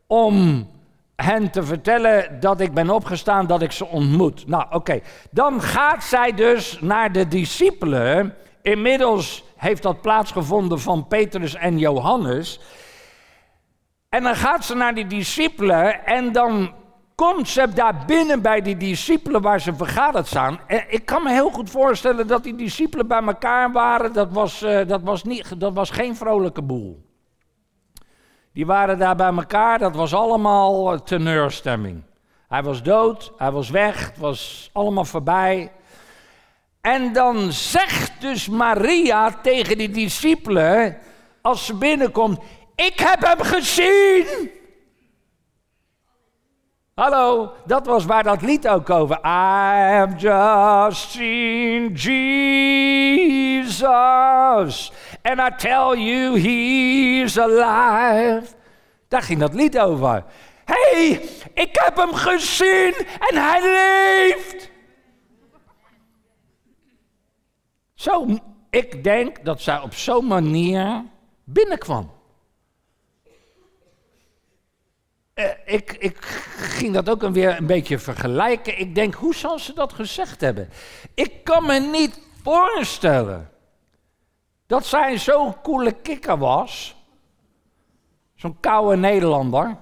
om 0.07 0.67
hen 1.15 1.51
te 1.51 1.63
vertellen 1.63 2.39
dat 2.39 2.59
ik 2.59 2.73
ben 2.73 2.89
opgestaan, 2.89 3.47
dat 3.47 3.61
ik 3.61 3.71
ze 3.71 3.85
ontmoet. 3.85 4.47
Nou, 4.47 4.65
oké. 4.69 4.99
Dan 5.31 5.61
gaat 5.61 6.03
zij 6.03 6.33
dus 6.33 6.79
naar 6.81 7.11
de 7.11 7.27
discipelen. 7.27 8.35
Inmiddels 8.61 9.43
heeft 9.57 9.83
dat 9.83 10.01
plaatsgevonden 10.01 10.79
van 10.79 11.07
Petrus 11.07 11.55
en 11.55 11.77
Johannes. 11.77 12.59
En 14.09 14.23
dan 14.23 14.35
gaat 14.35 14.65
ze 14.65 14.75
naar 14.75 14.95
die 14.95 15.07
discipelen 15.07 16.05
en 16.05 16.31
dan 16.31 16.73
ze 17.43 17.67
daar 17.73 18.03
binnen 18.05 18.41
bij 18.41 18.61
die 18.61 18.77
discipelen 18.77 19.41
waar 19.41 19.61
ze 19.61 19.73
vergaderd 19.73 20.27
staan. 20.27 20.59
Ik 20.87 21.05
kan 21.05 21.23
me 21.23 21.31
heel 21.31 21.49
goed 21.49 21.69
voorstellen 21.69 22.27
dat 22.27 22.43
die 22.43 22.55
discipelen 22.55 23.07
bij 23.07 23.21
elkaar 23.21 23.71
waren. 23.71 24.13
Dat 24.13 24.31
was, 24.31 24.63
uh, 24.63 24.87
dat 24.87 25.01
was, 25.01 25.23
niet, 25.23 25.59
dat 25.59 25.73
was 25.73 25.89
geen 25.89 26.15
vrolijke 26.15 26.61
boel. 26.61 27.05
Die 28.53 28.65
waren 28.65 28.97
daar 28.97 29.15
bij 29.15 29.33
elkaar, 29.33 29.79
dat 29.79 29.95
was 29.95 30.13
allemaal 30.13 31.03
teneurstemming. 31.03 32.03
Hij 32.47 32.63
was 32.63 32.83
dood, 32.83 33.31
hij 33.37 33.51
was 33.51 33.69
weg, 33.69 34.05
het 34.07 34.17
was 34.17 34.69
allemaal 34.73 35.05
voorbij. 35.05 35.71
En 36.81 37.13
dan 37.13 37.51
zegt 37.51 38.21
dus 38.21 38.47
Maria 38.49 39.31
tegen 39.41 39.77
die 39.77 39.89
discipelen, 39.89 40.97
als 41.41 41.65
ze 41.65 41.75
binnenkomt, 41.75 42.39
ik 42.75 42.99
heb 42.99 43.21
hem 43.21 43.41
gezien. 43.41 44.57
Hallo, 46.99 47.53
dat 47.65 47.85
was 47.85 48.05
waar 48.05 48.23
dat 48.23 48.41
lied 48.41 48.67
ook 48.67 48.89
over. 48.89 49.15
I 49.15 49.95
have 49.95 50.15
just 50.17 51.11
seen 51.11 51.93
Jesus. 51.93 52.11
And 55.21 55.39
I 55.39 55.49
tell 55.57 55.95
you, 55.95 56.39
he's 56.39 57.37
alive. 57.37 58.47
Daar 59.07 59.21
ging 59.21 59.39
dat 59.39 59.53
lied 59.53 59.79
over. 59.79 60.23
Hey, 60.65 61.29
ik 61.53 61.69
heb 61.71 61.95
hem 61.95 62.13
gezien 62.13 62.93
en 63.29 63.35
hij 63.37 63.61
leeft. 63.61 64.71
Zo, 67.93 68.25
ik 68.69 69.03
denk 69.03 69.45
dat 69.45 69.61
zij 69.61 69.79
op 69.79 69.93
zo'n 69.93 70.27
manier 70.27 71.03
binnenkwam. 71.43 72.18
Uh, 75.39 75.45
ik, 75.65 75.91
ik 75.91 76.17
ging 76.57 76.93
dat 76.93 77.09
ook 77.09 77.21
weer 77.21 77.57
een 77.57 77.65
beetje 77.65 77.99
vergelijken. 77.99 78.79
Ik 78.79 78.95
denk, 78.95 79.13
hoe 79.13 79.35
zal 79.35 79.59
ze 79.59 79.73
dat 79.73 79.93
gezegd 79.93 80.41
hebben? 80.41 80.69
Ik 81.13 81.43
kan 81.43 81.65
me 81.65 81.79
niet 81.79 82.21
voorstellen 82.43 83.49
dat 84.67 84.85
zij 84.85 85.17
zo'n 85.17 85.61
coole 85.61 85.91
kikker 85.91 86.37
was. 86.37 86.95
Zo'n 88.35 88.59
koude 88.59 88.97
Nederlander. 88.97 89.77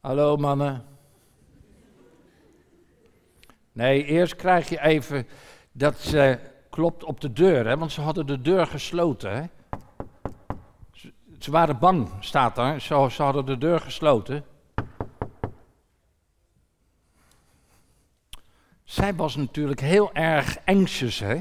Hallo 0.00 0.36
mannen. 0.36 0.84
Nee, 3.72 4.04
eerst 4.04 4.36
krijg 4.36 4.68
je 4.68 4.80
even 4.80 5.26
dat 5.72 5.98
ze 5.98 6.38
klopt 6.70 7.04
op 7.04 7.20
de 7.20 7.32
deur, 7.32 7.66
hè, 7.66 7.76
want 7.76 7.92
ze 7.92 8.00
hadden 8.00 8.26
de 8.26 8.40
deur 8.40 8.66
gesloten. 8.66 9.32
Hè. 9.36 9.44
Ze, 11.42 11.50
waren 11.50 11.78
bang, 11.78 12.08
staat. 12.20 12.82
Ze, 12.82 13.06
ze 13.10 13.22
hadden 13.22 13.46
de 13.46 13.58
deur 13.58 13.80
gesloten. 13.80 14.44
Zij 18.84 19.14
was 19.14 19.36
natuurlijk 19.36 19.80
heel 19.80 20.12
erg 20.12 20.58
anxious, 20.64 21.18
hè. 21.18 21.40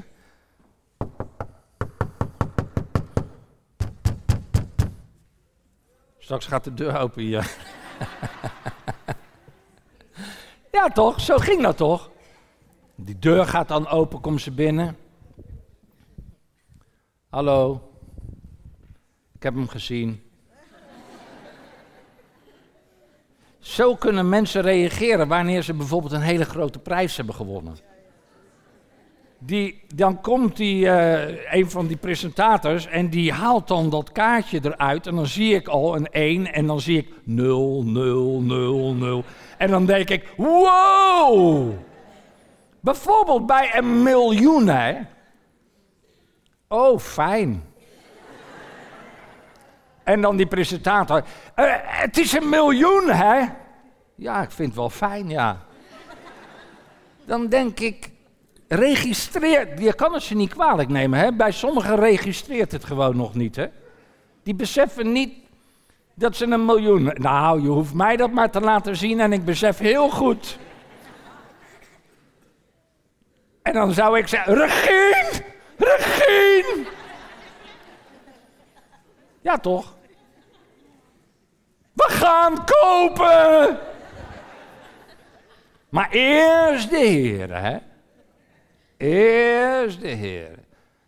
Straks 6.18 6.46
gaat 6.46 6.64
de 6.64 6.74
deur 6.74 7.00
open 7.00 7.22
hier. 7.22 7.42
ja, 10.72 10.88
toch? 10.88 11.20
Zo 11.20 11.38
ging 11.38 11.62
dat 11.62 11.78
toch? 11.78 12.10
Die 12.96 13.20
deur 13.20 13.46
gaat 13.46 13.68
dan 13.68 13.88
open, 13.88 14.22
komt 14.22 14.42
ze 14.42 14.52
binnen. 14.52 14.98
Hallo. 17.30 17.91
Ik 19.42 19.48
heb 19.48 19.56
hem 19.56 19.68
gezien. 19.68 20.22
Zo 23.60 23.96
kunnen 23.96 24.30
mensen 24.30 24.62
reageren 24.62 25.28
wanneer 25.28 25.62
ze 25.62 25.74
bijvoorbeeld 25.74 26.12
een 26.12 26.22
hele 26.22 26.46
grote 26.46 26.80
prijs 26.80 27.18
hebben 27.18 27.36
gewonnen. 27.36 27.78
Die, 29.40 29.82
dan 29.96 30.22
komt 30.22 30.58
die, 30.58 30.86
uh, 30.86 31.54
een 31.54 31.70
van 31.70 31.88
die 31.88 31.98
presentators 31.98 32.88
en 32.88 33.10
die 33.10 33.32
haalt 33.32 33.68
dan 33.68 33.90
dat 33.90 34.12
kaartje 34.12 34.60
eruit. 34.64 35.08
En 35.08 35.16
dan 35.16 35.28
zie 35.28 35.56
ik 35.56 35.68
al 35.68 35.96
een 35.96 36.08
1 36.08 36.54
en 36.54 36.66
dan 36.66 36.82
zie 36.82 36.98
ik 36.98 37.10
0, 37.24 37.84
0, 37.84 38.42
0, 38.42 38.94
0. 38.94 39.24
En 39.58 39.70
dan 39.70 39.86
denk 39.86 40.10
ik, 40.10 40.34
wow! 40.38 41.74
Bijvoorbeeld 42.80 43.46
bij 43.46 43.78
een 43.78 44.04
miljoen, 44.04 44.68
hè? 44.68 44.98
Oh, 46.68 47.00
fijn. 47.00 47.70
En 50.04 50.22
dan 50.22 50.36
die 50.36 50.46
presentator. 50.46 51.24
Uh, 51.56 51.74
het 51.82 52.18
is 52.18 52.34
een 52.34 52.50
miljoen, 52.50 53.10
hè? 53.10 53.46
Ja, 54.16 54.42
ik 54.42 54.52
vind 54.52 54.68
het 54.68 54.78
wel 54.78 54.90
fijn, 54.90 55.30
ja. 55.30 55.58
Dan 57.26 57.48
denk 57.48 57.80
ik, 57.80 58.10
registreer. 58.68 59.82
Je 59.82 59.94
kan 59.94 60.14
het 60.14 60.24
ze 60.24 60.36
niet 60.36 60.54
kwalijk 60.54 60.90
nemen, 60.90 61.20
hè? 61.20 61.34
Bij 61.34 61.52
sommigen 61.52 61.96
registreert 61.96 62.72
het 62.72 62.86
gewoon 62.86 63.16
nog 63.16 63.34
niet, 63.34 63.56
hè? 63.56 63.68
Die 64.44 64.56
beseffen 64.56 65.12
niet 65.12 65.34
dat 66.14 66.36
ze 66.36 66.46
een 66.46 66.66
miljoen. 66.66 67.12
Nou, 67.14 67.62
je 67.62 67.68
hoeft 67.68 67.94
mij 67.94 68.16
dat 68.16 68.32
maar 68.32 68.52
te 68.52 68.60
laten 68.60 68.96
zien 68.96 69.20
en 69.20 69.34
ik 69.34 69.46
besef 69.46 69.78
heel 69.78 70.10
goed. 70.10 70.58
En 73.62 73.74
dan 73.74 73.94
zou 73.94 74.18
ik 74.18 74.28
zeggen: 74.28 74.54
Regine! 74.54 75.44
Regine! 75.78 76.86
Ja, 79.42 79.58
toch? 79.58 79.96
We 81.94 82.08
gaan 82.10 82.66
kopen! 82.66 83.80
Maar 85.90 86.10
eerst 86.10 86.90
de 86.90 86.98
Heer, 86.98 87.62
hè? 87.62 87.78
Eerst 88.98 90.02
de 90.02 90.08
Heer. 90.08 90.60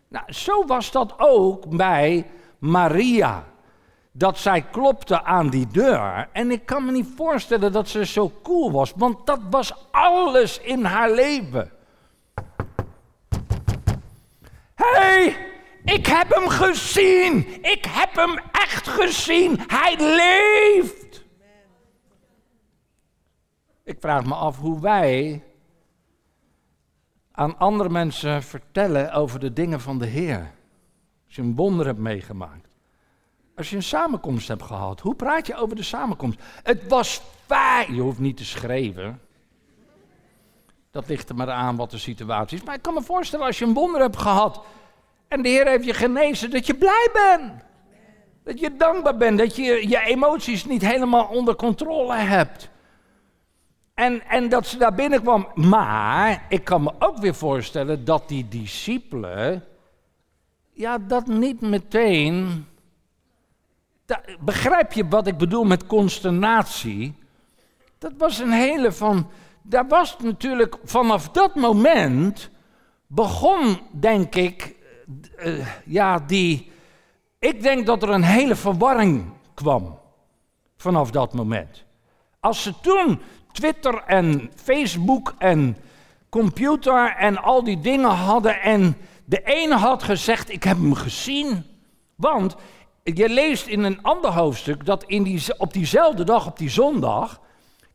Nou, 0.08 0.32
zo 0.32 0.66
was 0.66 0.90
dat 0.90 1.14
ook 1.18 1.76
bij 1.76 2.26
Maria. 2.58 3.44
Dat 4.12 4.38
zij 4.38 4.62
klopte 4.62 5.22
aan 5.22 5.48
die 5.48 5.66
deur. 5.66 6.28
En 6.32 6.50
ik 6.50 6.66
kan 6.66 6.84
me 6.84 6.92
niet 6.92 7.08
voorstellen 7.16 7.72
dat 7.72 7.88
ze 7.88 8.06
zo 8.06 8.32
cool 8.42 8.72
was, 8.72 8.92
want 8.96 9.26
dat 9.26 9.40
was 9.50 9.74
alles 9.90 10.60
in 10.60 10.84
haar 10.84 11.10
leven. 11.10 11.70
Hé, 14.74 14.96
hey, 14.96 15.36
ik 15.84 16.06
heb 16.06 16.34
hem 16.34 16.48
gezien. 16.48 17.62
Ik 17.62 17.84
heb 17.88 18.14
hem 18.14 18.38
echt 18.52 18.88
gezien. 18.88 19.60
Hij 19.66 19.96
leeft. 19.98 21.24
Ik 23.84 23.96
vraag 24.00 24.24
me 24.24 24.34
af 24.34 24.58
hoe 24.58 24.80
wij 24.80 25.42
aan 27.32 27.58
andere 27.58 27.88
mensen 27.88 28.42
vertellen 28.42 29.12
over 29.12 29.40
de 29.40 29.52
dingen 29.52 29.80
van 29.80 29.98
de 29.98 30.06
Heer. 30.06 30.52
Als 31.26 31.34
je 31.34 31.42
een 31.42 31.54
wonder 31.54 31.86
hebt 31.86 31.98
meegemaakt. 31.98 32.68
Als 33.56 33.70
je 33.70 33.76
een 33.76 33.82
samenkomst 33.82 34.48
hebt 34.48 34.62
gehad, 34.62 35.00
hoe 35.00 35.14
praat 35.14 35.46
je 35.46 35.56
over 35.56 35.76
de 35.76 35.82
samenkomst? 35.82 36.42
Het 36.62 36.88
was 36.88 37.22
fijn. 37.46 37.94
Je 37.94 38.00
hoeft 38.00 38.18
niet 38.18 38.36
te 38.36 38.44
schreeuwen. 38.44 39.20
Dat 40.90 41.08
ligt 41.08 41.28
er 41.28 41.34
maar 41.34 41.50
aan 41.50 41.76
wat 41.76 41.90
de 41.90 41.98
situatie 41.98 42.58
is. 42.58 42.64
Maar 42.64 42.74
ik 42.74 42.82
kan 42.82 42.94
me 42.94 43.02
voorstellen 43.02 43.46
als 43.46 43.58
je 43.58 43.64
een 43.64 43.74
wonder 43.74 44.00
hebt 44.00 44.16
gehad 44.16 44.64
en 45.34 45.42
de 45.42 45.48
Heer 45.48 45.66
heeft 45.66 45.84
je 45.84 45.94
genezen, 45.94 46.50
dat 46.50 46.66
je 46.66 46.74
blij 46.74 47.08
bent. 47.12 47.52
Dat 48.44 48.60
je 48.60 48.76
dankbaar 48.76 49.16
bent, 49.16 49.38
dat 49.38 49.56
je 49.56 49.88
je 49.88 50.00
emoties 50.00 50.64
niet 50.64 50.82
helemaal 50.82 51.24
onder 51.24 51.56
controle 51.56 52.14
hebt. 52.14 52.68
En, 53.94 54.22
en 54.28 54.48
dat 54.48 54.66
ze 54.66 54.78
daar 54.78 54.94
binnenkwam. 54.94 55.48
Maar 55.54 56.44
ik 56.48 56.64
kan 56.64 56.82
me 56.82 56.92
ook 56.98 57.18
weer 57.18 57.34
voorstellen 57.34 58.04
dat 58.04 58.28
die 58.28 58.48
discipelen, 58.48 59.64
ja, 60.72 60.98
dat 60.98 61.26
niet 61.26 61.60
meteen. 61.60 62.66
begrijp 64.40 64.92
je 64.92 65.08
wat 65.08 65.26
ik 65.26 65.36
bedoel 65.36 65.64
met 65.64 65.86
consternatie? 65.86 67.14
Dat 67.98 68.12
was 68.18 68.38
een 68.38 68.52
hele 68.52 68.92
van. 68.92 69.28
Daar 69.62 69.88
was 69.88 70.16
natuurlijk 70.18 70.76
vanaf 70.84 71.28
dat 71.28 71.54
moment. 71.54 72.50
begon, 73.06 73.78
denk 73.90 74.34
ik. 74.34 74.73
Uh, 75.44 75.66
ja, 75.84 76.18
die. 76.18 76.72
Ik 77.38 77.62
denk 77.62 77.86
dat 77.86 78.02
er 78.02 78.08
een 78.08 78.22
hele 78.22 78.56
verwarring 78.56 79.24
kwam. 79.54 79.98
Vanaf 80.76 81.10
dat 81.10 81.32
moment. 81.32 81.84
Als 82.40 82.62
ze 82.62 82.80
toen 82.80 83.20
Twitter 83.52 84.02
en 84.06 84.50
Facebook 84.54 85.34
en 85.38 85.76
computer 86.28 87.16
en 87.16 87.42
al 87.42 87.64
die 87.64 87.80
dingen 87.80 88.10
hadden. 88.10 88.60
En 88.60 88.96
de 89.24 89.42
ene 89.42 89.74
had 89.74 90.02
gezegd: 90.02 90.52
Ik 90.52 90.62
heb 90.62 90.76
hem 90.76 90.94
gezien. 90.94 91.64
Want 92.14 92.56
je 93.02 93.28
leest 93.28 93.66
in 93.66 93.82
een 93.82 94.02
ander 94.02 94.30
hoofdstuk 94.30 94.86
dat 94.86 95.04
in 95.04 95.22
die, 95.22 95.58
op 95.58 95.72
diezelfde 95.72 96.24
dag, 96.24 96.46
op 96.46 96.58
die 96.58 96.70
zondag, 96.70 97.40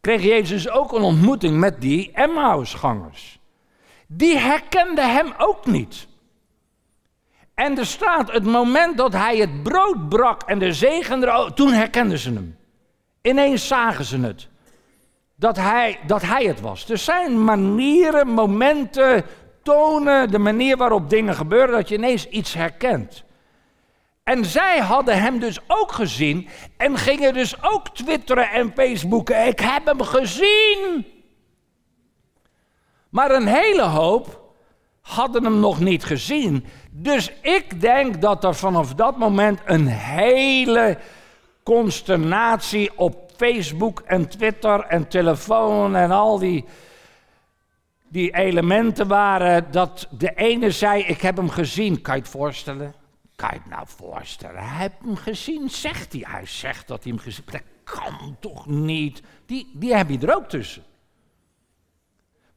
kreeg 0.02 0.24
Jezus 0.24 0.70
ook 0.70 0.94
een 0.94 1.02
ontmoeting 1.02 1.58
met 1.58 1.82
die 1.82 2.12
Emmausgangers. 2.12 3.40
Die 4.08 4.38
herkenden 4.38 5.12
hem 5.12 5.34
ook 5.38 5.66
niet. 5.66 6.08
En 7.60 7.78
er 7.78 7.86
staat, 7.86 8.32
het 8.32 8.44
moment 8.44 8.98
dat 8.98 9.14
hij 9.14 9.38
het 9.38 9.64
brood 9.64 10.10
brak 10.10 10.44
en 10.44 10.60
de 10.60 10.74
zegen 10.74 11.54
toen 11.56 11.72
herkenden 11.72 12.18
ze 12.18 12.34
hem. 12.34 12.58
Ineens 13.22 13.68
zagen 13.68 14.06
ze 14.06 14.20
het 14.20 14.48
dat 15.36 15.56
hij, 15.56 16.00
dat 16.08 16.22
hij 16.22 16.44
het 16.44 16.62
was. 16.62 16.90
Er 16.90 16.98
zijn 16.98 17.44
manieren, 17.44 18.28
momenten, 18.28 19.26
tonen, 19.64 20.32
de 20.32 20.38
manier 20.38 20.78
waarop 20.78 21.10
dingen 21.10 21.36
gebeuren, 21.36 21.76
dat 21.76 21.90
je 21.90 21.96
ineens 21.96 22.28
iets 22.28 22.54
herkent. 22.54 23.24
En 24.24 24.46
zij 24.46 24.80
hadden 24.80 25.22
hem 25.22 25.40
dus 25.40 25.60
ook 25.68 25.92
gezien 25.92 26.48
en 26.78 26.98
gingen 26.98 27.34
dus 27.34 27.64
ook 27.64 27.90
twitteren 27.90 28.50
en 28.50 28.72
facebooken. 28.76 29.48
Ik 29.48 29.60
heb 29.60 29.86
hem 29.86 30.02
gezien. 30.02 31.06
Maar 33.10 33.32
een 33.32 33.48
hele 33.48 33.84
hoop 33.84 34.39
hadden 35.10 35.44
hem 35.44 35.60
nog 35.60 35.80
niet 35.80 36.04
gezien. 36.04 36.66
Dus 36.92 37.32
ik 37.42 37.82
denk 37.82 38.22
dat 38.22 38.44
er 38.44 38.56
vanaf 38.56 38.94
dat 38.94 39.18
moment 39.18 39.60
een 39.66 39.88
hele 39.88 40.98
consternatie 41.64 42.98
op 42.98 43.32
Facebook 43.36 44.00
en 44.00 44.30
Twitter 44.30 44.80
en 44.80 45.08
telefoon 45.08 45.96
en 45.96 46.12
al 46.12 46.40
die, 46.40 46.66
die 48.08 48.36
elementen 48.36 49.08
waren. 49.08 49.72
Dat 49.72 50.08
de 50.12 50.34
ene 50.36 50.72
zei: 50.72 51.04
Ik 51.04 51.22
heb 51.22 51.38
hem 51.38 51.50
gezien. 51.50 52.02
Kan 52.02 52.16
je 52.16 52.22
het 52.22 52.30
voorstellen? 52.30 52.94
Kan 53.36 53.50
je 53.52 53.60
het 53.60 53.70
nou 53.70 53.86
voorstellen? 53.88 54.68
Hij 54.68 54.78
heeft 54.78 55.04
hem 55.04 55.16
gezien, 55.16 55.70
zegt 55.70 56.14
hij. 56.14 56.24
Hij 56.28 56.46
zegt 56.46 56.88
dat 56.88 57.04
hij 57.04 57.12
hem 57.12 57.22
gezien 57.22 57.44
heeft. 57.52 57.64
Dat 57.64 57.96
kan 57.96 58.38
toch 58.40 58.68
niet? 58.68 59.22
Die, 59.46 59.72
die 59.74 59.96
heb 59.96 60.10
je 60.10 60.20
er 60.20 60.36
ook 60.36 60.50
tussen. 60.50 60.84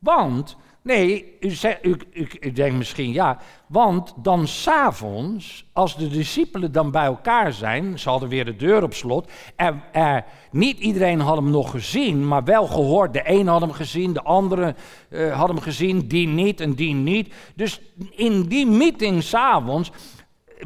Want 0.02 0.56
Nee, 0.82 1.36
u, 1.40 1.54
u, 1.82 1.96
u, 2.12 2.28
u, 2.40 2.52
denkt 2.52 2.76
misschien 2.76 3.12
ja, 3.12 3.38
want 3.66 4.14
dan 4.16 4.46
s'avonds, 4.46 5.66
als 5.72 5.96
de 5.96 6.08
discipelen 6.08 6.72
dan 6.72 6.90
bij 6.90 7.04
elkaar 7.04 7.52
zijn, 7.52 7.98
ze 7.98 8.08
hadden 8.08 8.28
weer 8.28 8.44
de 8.44 8.56
deur 8.56 8.82
op 8.82 8.94
slot, 8.94 9.30
en 9.56 9.82
er, 9.92 10.24
niet 10.50 10.78
iedereen 10.78 11.20
had 11.20 11.36
hem 11.36 11.50
nog 11.50 11.70
gezien, 11.70 12.28
maar 12.28 12.44
wel 12.44 12.66
gehoord. 12.66 13.12
De 13.12 13.22
een 13.24 13.46
had 13.46 13.60
hem 13.60 13.72
gezien, 13.72 14.12
de 14.12 14.22
andere 14.22 14.74
uh, 15.10 15.38
had 15.38 15.48
hem 15.48 15.60
gezien, 15.60 16.08
die 16.08 16.28
niet 16.28 16.60
en 16.60 16.74
die 16.74 16.94
niet. 16.94 17.34
Dus 17.54 17.80
in 18.10 18.42
die 18.42 18.66
meeting 18.66 19.22
s'avonds 19.22 19.90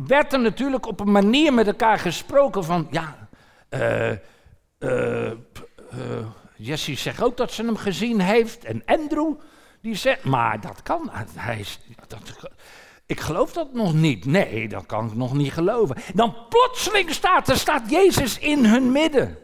werd 0.06 0.32
er 0.32 0.40
natuurlijk 0.40 0.86
op 0.86 1.00
een 1.00 1.12
manier 1.12 1.54
met 1.54 1.66
elkaar 1.66 1.98
gesproken 1.98 2.64
van, 2.64 2.88
ja, 2.90 3.28
uh, 3.70 4.10
uh, 4.78 5.32
Jesse 6.56 6.94
zegt 6.94 7.22
ook 7.22 7.36
dat 7.36 7.52
ze 7.52 7.64
hem 7.64 7.76
gezien 7.76 8.20
heeft 8.20 8.64
en 8.64 8.82
Andrew... 8.84 9.34
Die 9.86 9.94
zegt, 9.94 10.24
maar 10.24 10.60
dat 10.60 10.82
kan. 10.82 11.10
Hij 11.34 11.58
is, 11.58 11.80
dat, 12.06 12.50
ik 13.06 13.20
geloof 13.20 13.52
dat 13.52 13.72
nog 13.72 13.94
niet. 13.94 14.24
Nee, 14.24 14.68
dat 14.68 14.86
kan 14.86 15.06
ik 15.06 15.14
nog 15.14 15.34
niet 15.34 15.52
geloven. 15.52 15.96
Dan 16.14 16.36
plotseling 16.48 17.10
staat 17.10 17.48
er 17.48 17.56
staat 17.56 17.90
Jezus 17.90 18.38
in 18.38 18.64
hun 18.64 18.92
midden. 18.92 19.38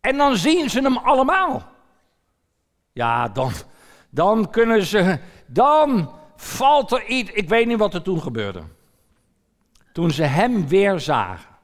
En 0.00 0.16
dan 0.16 0.36
zien 0.36 0.70
ze 0.70 0.80
hem 0.80 0.96
allemaal. 0.96 1.72
Ja, 2.92 3.28
dan, 3.28 3.52
dan 4.10 4.50
kunnen 4.50 4.82
ze. 4.82 5.18
Dan 5.46 6.12
valt 6.36 6.92
er 6.92 7.06
iets. 7.06 7.30
Ik 7.30 7.48
weet 7.48 7.66
niet 7.66 7.78
wat 7.78 7.94
er 7.94 8.02
toen 8.02 8.22
gebeurde. 8.22 8.62
Toen 9.92 10.10
ze 10.10 10.22
hem 10.22 10.68
weer 10.68 11.00
zagen. 11.00 11.56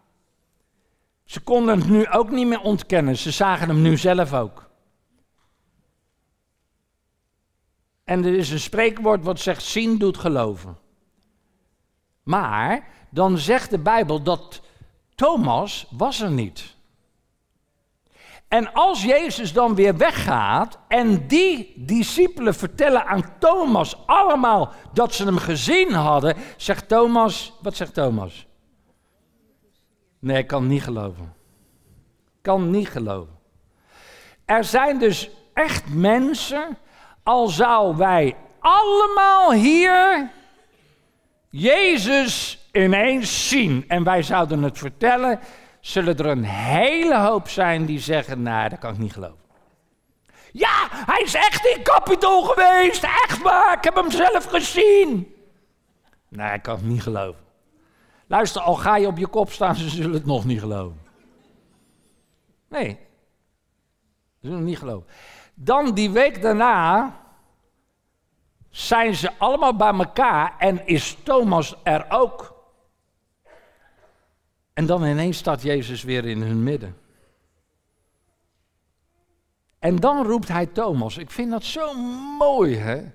Ze 1.24 1.40
konden 1.40 1.78
het 1.78 1.88
nu 1.88 2.08
ook 2.08 2.30
niet 2.30 2.46
meer 2.46 2.60
ontkennen. 2.60 3.16
Ze 3.16 3.30
zagen 3.30 3.68
hem 3.68 3.82
nu 3.82 3.96
zelf 3.96 4.32
ook. 4.32 4.70
En 8.04 8.24
er 8.24 8.34
is 8.34 8.50
een 8.50 8.60
spreekwoord 8.60 9.24
wat 9.24 9.40
zegt: 9.40 9.62
zien 9.62 9.98
doet 9.98 10.18
geloven. 10.18 10.78
Maar 12.22 12.88
dan 13.10 13.38
zegt 13.38 13.70
de 13.70 13.78
Bijbel 13.78 14.22
dat 14.22 14.60
Thomas 15.14 15.86
was 15.90 16.20
er 16.20 16.30
niet. 16.30 16.74
En 18.48 18.72
als 18.72 19.02
Jezus 19.02 19.52
dan 19.52 19.74
weer 19.74 19.96
weggaat 19.96 20.78
en 20.88 21.26
die 21.26 21.72
discipelen 21.76 22.54
vertellen 22.54 23.06
aan 23.06 23.38
Thomas 23.38 24.06
allemaal 24.06 24.72
dat 24.92 25.14
ze 25.14 25.24
hem 25.24 25.38
gezien 25.38 25.92
hadden, 25.92 26.36
zegt 26.56 26.88
Thomas, 26.88 27.52
wat 27.62 27.76
zegt 27.76 27.94
Thomas? 27.94 28.46
Nee, 30.24 30.38
ik 30.38 30.46
kan 30.46 30.66
niet 30.66 30.82
geloven. 30.82 31.34
Kan 32.42 32.70
niet 32.70 32.88
geloven. 32.88 33.38
Er 34.44 34.64
zijn 34.64 34.98
dus 34.98 35.30
echt 35.54 35.94
mensen, 35.94 36.78
al 37.22 37.48
zouden 37.48 37.96
wij 37.96 38.36
allemaal 38.58 39.52
hier 39.52 40.30
Jezus 41.48 42.66
ineens 42.72 43.48
zien 43.48 43.84
en 43.88 44.04
wij 44.04 44.22
zouden 44.22 44.62
het 44.62 44.78
vertellen, 44.78 45.40
zullen 45.80 46.16
er 46.16 46.26
een 46.26 46.44
hele 46.44 47.18
hoop 47.18 47.48
zijn 47.48 47.84
die 47.84 48.00
zeggen, 48.00 48.42
nou, 48.42 48.68
dat 48.68 48.78
kan 48.78 48.92
ik 48.92 48.98
niet 48.98 49.12
geloven. 49.12 49.44
Ja, 50.52 50.88
hij 50.90 51.22
is 51.24 51.34
echt 51.34 51.66
in 51.66 51.82
Capitool 51.82 52.42
geweest, 52.42 53.02
echt 53.02 53.42
waar, 53.42 53.76
ik 53.76 53.84
heb 53.84 53.94
hem 53.94 54.10
zelf 54.10 54.44
gezien. 54.44 55.34
Nee, 56.28 56.52
ik 56.52 56.62
kan 56.62 56.76
het 56.76 56.84
niet 56.84 57.02
geloven. 57.02 57.43
Luister, 58.34 58.62
al 58.62 58.74
ga 58.74 58.96
je 58.96 59.06
op 59.06 59.18
je 59.18 59.26
kop 59.26 59.52
staan, 59.52 59.74
ze 59.84 59.88
zullen 59.88 60.12
het 60.12 60.26
nog 60.26 60.44
niet 60.44 60.60
geloven. 60.60 61.00
Nee, 62.68 62.88
ze 62.88 64.38
zullen 64.40 64.56
het 64.56 64.66
niet 64.66 64.78
geloven. 64.78 65.08
Dan 65.54 65.94
die 65.94 66.10
week 66.10 66.42
daarna 66.42 67.16
zijn 68.70 69.14
ze 69.14 69.38
allemaal 69.38 69.76
bij 69.76 69.92
elkaar 69.92 70.54
en 70.58 70.86
is 70.86 71.16
Thomas 71.22 71.74
er 71.82 72.06
ook. 72.08 72.54
En 74.72 74.86
dan 74.86 75.04
ineens 75.04 75.38
staat 75.38 75.62
Jezus 75.62 76.02
weer 76.02 76.24
in 76.24 76.42
hun 76.42 76.62
midden. 76.62 76.96
En 79.78 79.96
dan 79.96 80.26
roept 80.26 80.48
hij 80.48 80.66
Thomas. 80.66 81.18
Ik 81.18 81.30
vind 81.30 81.50
dat 81.50 81.64
zo 81.64 81.94
mooi, 82.38 82.76
hè? 82.76 83.10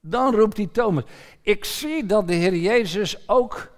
Dan 0.00 0.34
roept 0.34 0.56
hij 0.56 0.66
Thomas. 0.66 1.04
Ik 1.40 1.64
zie 1.64 2.06
dat 2.06 2.26
de 2.26 2.34
Heer 2.34 2.56
Jezus 2.56 3.28
ook 3.28 3.72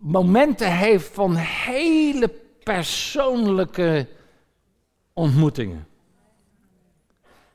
momenten 0.00 0.76
heeft 0.76 1.14
van 1.14 1.36
hele 1.36 2.28
persoonlijke 2.62 4.08
ontmoetingen. 5.12 5.86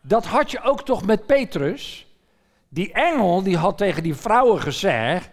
Dat 0.02 0.26
had 0.26 0.52
je 0.52 0.62
ook 0.62 0.86
toch 0.86 1.06
met 1.06 1.26
Petrus. 1.26 2.08
Die 2.70 2.92
engel 2.92 3.44
die 3.44 3.58
had 3.58 3.78
tegen 3.78 4.04
die 4.04 4.16
vrouwen 4.16 4.62
gezegd: 4.62 5.30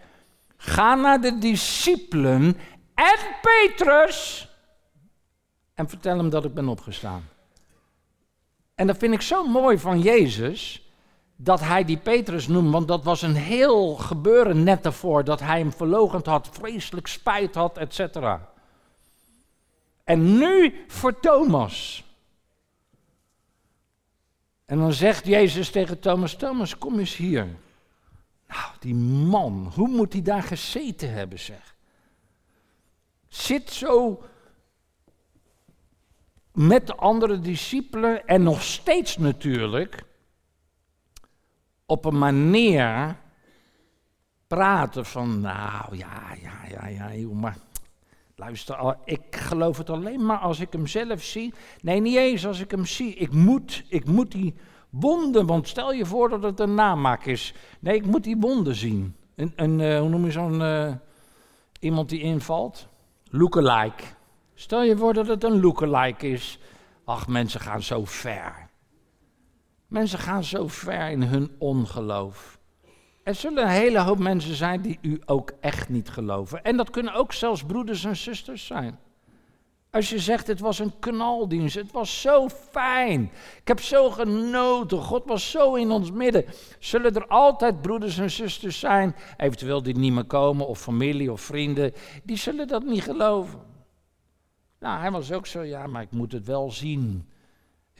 Ga 0.56 0.94
naar 0.94 1.20
de 1.20 1.38
discipelen 1.38 2.56
en 2.94 3.18
Petrus 3.42 4.48
en 5.74 5.88
vertel 5.88 6.16
hem 6.16 6.30
dat 6.30 6.44
ik 6.44 6.54
ben 6.54 6.68
opgestaan. 6.68 7.28
En 8.74 8.86
dat 8.86 8.96
vind 8.96 9.14
ik 9.14 9.20
zo 9.20 9.46
mooi 9.46 9.78
van 9.78 10.00
Jezus, 10.00 10.81
dat 11.42 11.60
hij 11.60 11.84
die 11.84 11.96
Petrus 11.96 12.48
noemt, 12.48 12.72
want 12.72 12.88
dat 12.88 13.04
was 13.04 13.22
een 13.22 13.34
heel 13.34 13.94
gebeuren 13.94 14.62
net 14.62 14.82
daarvoor, 14.82 15.24
dat 15.24 15.40
hij 15.40 15.58
hem 15.58 15.72
verlogend 15.72 16.26
had, 16.26 16.48
vreselijk 16.52 17.06
spijt 17.06 17.54
had, 17.54 17.78
etc. 17.78 18.16
En 20.04 20.38
nu 20.38 20.84
voor 20.88 21.20
Thomas. 21.20 22.04
En 24.64 24.78
dan 24.78 24.92
zegt 24.92 25.26
Jezus 25.26 25.70
tegen 25.70 26.00
Thomas, 26.00 26.34
Thomas, 26.34 26.78
kom 26.78 26.98
eens 26.98 27.16
hier. 27.16 27.56
Nou, 28.48 28.70
die 28.80 28.94
man, 28.94 29.72
hoe 29.74 29.88
moet 29.88 30.12
hij 30.12 30.22
daar 30.22 30.42
gezeten 30.42 31.12
hebben, 31.12 31.38
zeg? 31.38 31.74
Zit 33.28 33.70
zo 33.70 34.22
met 36.52 36.86
de 36.86 36.94
andere 36.94 37.38
discipelen 37.38 38.26
en 38.26 38.42
nog 38.42 38.62
steeds 38.62 39.18
natuurlijk 39.18 40.10
op 41.92 42.04
een 42.04 42.18
manier 42.18 43.16
praten 44.46 45.04
van, 45.06 45.40
nou 45.40 45.96
ja, 45.96 46.20
ja, 46.42 46.52
ja, 46.68 46.86
ja, 46.88 47.14
joh, 47.14 47.32
maar 47.34 47.56
luister, 48.36 48.96
ik 49.04 49.36
geloof 49.36 49.78
het 49.78 49.90
alleen 49.90 50.26
maar 50.26 50.38
als 50.38 50.60
ik 50.60 50.72
hem 50.72 50.86
zelf 50.86 51.22
zie. 51.22 51.54
Nee, 51.80 52.00
niet 52.00 52.16
eens 52.16 52.46
als 52.46 52.60
ik 52.60 52.70
hem 52.70 52.86
zie. 52.86 53.14
Ik 53.14 53.32
moet, 53.32 53.84
ik 53.88 54.06
moet 54.06 54.32
die 54.32 54.54
wonden, 54.90 55.46
want 55.46 55.68
stel 55.68 55.92
je 55.92 56.06
voor 56.06 56.28
dat 56.28 56.42
het 56.42 56.60
een 56.60 56.74
namaak 56.74 57.24
is. 57.24 57.54
Nee, 57.80 57.94
ik 57.94 58.06
moet 58.06 58.24
die 58.24 58.36
wonden 58.36 58.74
zien. 58.74 59.16
Een, 59.34 59.52
een 59.56 59.78
uh, 59.78 59.98
hoe 60.00 60.08
noem 60.08 60.24
je 60.24 60.30
zo'n, 60.30 60.60
uh, 60.60 60.92
iemand 61.80 62.08
die 62.08 62.20
invalt? 62.20 62.88
Lookalike. 63.30 64.04
Stel 64.54 64.82
je 64.82 64.96
voor 64.96 65.14
dat 65.14 65.26
het 65.26 65.44
een 65.44 65.60
lookalike 65.60 66.28
is. 66.28 66.58
Ach, 67.04 67.28
mensen 67.28 67.60
gaan 67.60 67.82
zo 67.82 68.04
ver. 68.04 68.70
Mensen 69.92 70.18
gaan 70.18 70.44
zo 70.44 70.68
ver 70.68 71.10
in 71.10 71.22
hun 71.22 71.50
ongeloof. 71.58 72.58
Er 73.22 73.34
zullen 73.34 73.62
een 73.62 73.68
hele 73.68 74.00
hoop 74.00 74.18
mensen 74.18 74.54
zijn 74.54 74.80
die 74.80 74.98
u 75.02 75.20
ook 75.24 75.52
echt 75.60 75.88
niet 75.88 76.08
geloven. 76.08 76.64
En 76.64 76.76
dat 76.76 76.90
kunnen 76.90 77.14
ook 77.14 77.32
zelfs 77.32 77.64
broeders 77.64 78.04
en 78.04 78.16
zusters 78.16 78.66
zijn. 78.66 78.98
Als 79.90 80.10
je 80.10 80.18
zegt, 80.18 80.46
het 80.46 80.60
was 80.60 80.78
een 80.78 80.98
knaldienst, 80.98 81.74
het 81.74 81.92
was 81.92 82.20
zo 82.20 82.48
fijn. 82.48 83.22
Ik 83.60 83.68
heb 83.68 83.80
zo 83.80 84.10
genoten, 84.10 84.98
God 84.98 85.24
was 85.26 85.50
zo 85.50 85.74
in 85.74 85.90
ons 85.90 86.10
midden. 86.10 86.44
Zullen 86.78 87.14
er 87.14 87.26
altijd 87.26 87.82
broeders 87.82 88.18
en 88.18 88.30
zusters 88.30 88.78
zijn, 88.78 89.14
eventueel 89.36 89.82
die 89.82 89.98
niet 89.98 90.12
meer 90.12 90.24
komen, 90.24 90.66
of 90.66 90.80
familie 90.80 91.32
of 91.32 91.40
vrienden, 91.40 91.92
die 92.22 92.36
zullen 92.36 92.68
dat 92.68 92.84
niet 92.84 93.02
geloven. 93.02 93.60
Nou, 94.78 95.00
hij 95.00 95.10
was 95.10 95.32
ook 95.32 95.46
zo, 95.46 95.62
ja, 95.62 95.86
maar 95.86 96.02
ik 96.02 96.12
moet 96.12 96.32
het 96.32 96.46
wel 96.46 96.70
zien. 96.70 97.26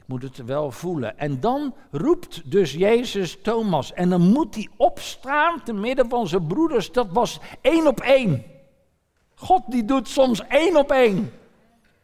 Moet 0.05 0.23
het 0.23 0.45
wel 0.45 0.71
voelen. 0.71 1.17
En 1.17 1.39
dan 1.39 1.75
roept 1.91 2.51
dus 2.51 2.73
Jezus 2.73 3.41
Thomas. 3.41 3.93
En 3.93 4.09
dan 4.09 4.21
moet 4.21 4.55
hij 4.55 4.69
opstaan 4.77 5.63
te 5.63 5.73
midden 5.73 6.09
van 6.09 6.27
zijn 6.27 6.47
broeders. 6.47 6.91
Dat 6.91 7.07
was 7.11 7.39
één 7.61 7.87
op 7.87 7.99
één. 7.99 8.43
God 9.35 9.61
die 9.67 9.85
doet 9.85 10.07
soms 10.07 10.47
één 10.47 10.75
op 10.77 10.91
één. 10.91 11.31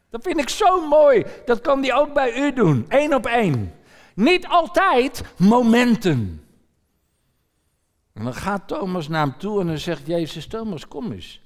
Dat 0.09 0.23
vind 0.23 0.39
ik 0.39 0.49
zo 0.49 0.87
mooi. 0.87 1.25
Dat 1.45 1.61
kan 1.61 1.81
hij 1.81 1.95
ook 1.95 2.13
bij 2.13 2.37
u 2.37 2.53
doen. 2.53 2.85
Eén 2.87 3.15
op 3.15 3.25
één. 3.25 3.73
Niet 4.15 4.47
altijd 4.47 5.23
momenten. 5.37 6.43
En 8.13 8.23
dan 8.23 8.33
gaat 8.33 8.67
Thomas 8.67 9.07
naar 9.07 9.25
hem 9.25 9.37
toe 9.37 9.61
en 9.61 9.67
dan 9.67 9.77
zegt 9.77 10.07
Jezus, 10.07 10.47
Thomas, 10.47 10.87
kom 10.87 11.11
eens. 11.11 11.41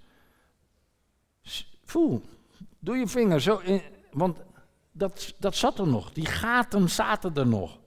Voel, 1.85 2.21
doe 2.79 2.97
je 2.97 3.07
vinger 3.07 3.41
zo 3.41 3.57
in, 3.57 3.81
want 4.11 4.37
dat, 4.93 5.33
dat 5.37 5.55
zat 5.55 5.79
er 5.79 5.87
nog. 5.87 6.11
Die 6.11 6.25
gaten 6.25 6.89
zaten 6.89 7.35
er 7.35 7.47
nog. 7.47 7.79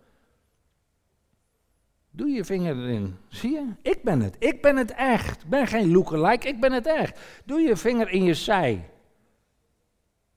Doe 2.10 2.28
je 2.28 2.44
vinger 2.44 2.76
erin. 2.76 3.16
Zie 3.28 3.50
je? 3.50 3.74
Ik 3.82 4.02
ben 4.02 4.20
het. 4.20 4.36
Ik 4.38 4.62
ben 4.62 4.76
het 4.76 4.90
echt. 4.94 5.42
Ik 5.42 5.48
ben 5.48 5.66
geen 5.66 5.90
lookalike, 5.90 6.48
ik 6.48 6.60
ben 6.60 6.72
het 6.72 6.86
echt. 6.86 7.20
Doe 7.44 7.60
je 7.60 7.76
vinger 7.76 8.10
in 8.10 8.24
je 8.24 8.34
zij. 8.34 8.90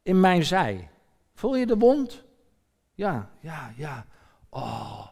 In 0.03 0.19
mijn 0.19 0.43
zij. 0.43 0.89
Voel 1.33 1.55
je 1.55 1.65
de 1.65 1.77
wond? 1.77 2.23
Ja, 2.93 3.29
ja, 3.39 3.73
ja. 3.75 4.05
Oh, 4.49 5.07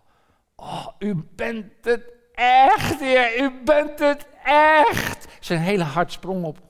oh, 0.56 0.88
u 1.00 1.16
bent 1.36 1.74
het 1.82 2.14
echt, 2.34 3.00
Heer. 3.00 3.42
U 3.42 3.64
bent 3.64 4.00
het 4.00 4.28
echt. 4.44 5.28
Zijn 5.40 5.60
hele 5.60 5.84
hart 5.84 6.12
sprong 6.12 6.44
op. 6.44 6.67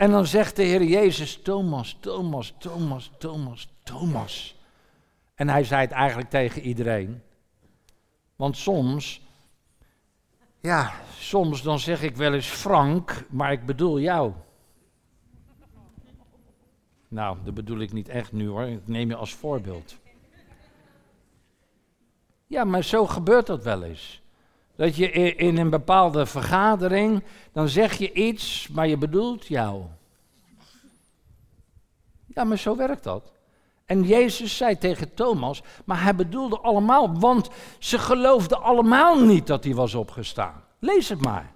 En 0.00 0.10
dan 0.10 0.26
zegt 0.26 0.56
de 0.56 0.62
Heer 0.62 0.82
Jezus, 0.82 1.42
Thomas, 1.42 1.96
Thomas, 2.00 2.54
Thomas, 2.58 3.10
Thomas, 3.18 3.68
Thomas. 3.82 4.56
En 5.34 5.48
hij 5.48 5.64
zei 5.64 5.80
het 5.80 5.90
eigenlijk 5.90 6.30
tegen 6.30 6.62
iedereen. 6.62 7.22
Want 8.36 8.56
soms, 8.56 9.20
ja, 10.60 10.92
soms 11.18 11.62
dan 11.62 11.78
zeg 11.78 12.02
ik 12.02 12.16
wel 12.16 12.34
eens 12.34 12.46
Frank, 12.46 13.24
maar 13.28 13.52
ik 13.52 13.66
bedoel 13.66 14.00
jou. 14.00 14.32
Nou, 17.08 17.36
dat 17.44 17.54
bedoel 17.54 17.78
ik 17.78 17.92
niet 17.92 18.08
echt 18.08 18.32
nu 18.32 18.48
hoor, 18.48 18.66
ik 18.66 18.88
neem 18.88 19.08
je 19.08 19.16
als 19.16 19.34
voorbeeld. 19.34 19.96
Ja, 22.46 22.64
maar 22.64 22.84
zo 22.84 23.06
gebeurt 23.06 23.46
dat 23.46 23.62
wel 23.62 23.82
eens. 23.82 24.22
Dat 24.80 24.96
je 24.96 25.10
in 25.34 25.58
een 25.58 25.70
bepaalde 25.70 26.26
vergadering, 26.26 27.22
dan 27.52 27.68
zeg 27.68 27.98
je 27.98 28.12
iets, 28.12 28.68
maar 28.68 28.88
je 28.88 28.96
bedoelt 28.96 29.46
jou. 29.46 29.82
Ja, 32.26 32.44
maar 32.44 32.58
zo 32.58 32.76
werkt 32.76 33.04
dat. 33.04 33.32
En 33.84 34.02
Jezus 34.02 34.56
zei 34.56 34.78
tegen 34.78 35.14
Thomas, 35.14 35.62
maar 35.84 36.02
hij 36.02 36.14
bedoelde 36.14 36.58
allemaal, 36.58 37.18
want 37.18 37.48
ze 37.78 37.98
geloofden 37.98 38.62
allemaal 38.62 39.24
niet 39.24 39.46
dat 39.46 39.64
hij 39.64 39.74
was 39.74 39.94
opgestaan. 39.94 40.64
Lees 40.78 41.08
het 41.08 41.20
maar. 41.20 41.52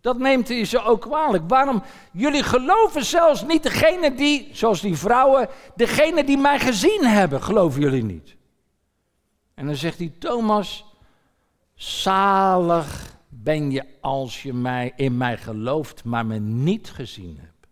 Dat 0.00 0.18
neemt 0.18 0.48
hij 0.48 0.64
ze 0.64 0.82
ook 0.82 1.00
kwalijk. 1.00 1.44
Waarom? 1.48 1.82
Jullie 2.12 2.42
geloven 2.42 3.04
zelfs 3.04 3.44
niet 3.44 3.62
degene 3.62 4.14
die, 4.14 4.48
zoals 4.52 4.80
die 4.80 4.96
vrouwen, 4.96 5.48
degene 5.76 6.24
die 6.24 6.38
mij 6.38 6.58
gezien 6.58 7.06
hebben, 7.06 7.42
geloven 7.42 7.80
jullie 7.80 8.04
niet. 8.04 8.36
En 9.54 9.66
dan 9.66 9.76
zegt 9.76 9.98
hij, 9.98 10.12
Thomas, 10.18 10.91
zalig 11.82 13.16
ben 13.28 13.70
je 13.70 13.84
als 14.00 14.42
je 14.42 14.52
mij, 14.52 14.92
in 14.96 15.16
mij 15.16 15.36
gelooft, 15.36 16.04
maar 16.04 16.26
me 16.26 16.38
niet 16.38 16.90
gezien 16.90 17.38
hebt. 17.40 17.66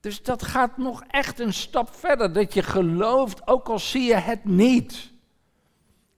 Dus 0.00 0.22
dat 0.22 0.42
gaat 0.42 0.76
nog 0.76 1.04
echt 1.08 1.40
een 1.40 1.52
stap 1.52 1.94
verder, 1.94 2.32
dat 2.32 2.54
je 2.54 2.62
gelooft, 2.62 3.48
ook 3.48 3.68
al 3.68 3.78
zie 3.78 4.02
je 4.02 4.14
het 4.14 4.44
niet. 4.44 5.12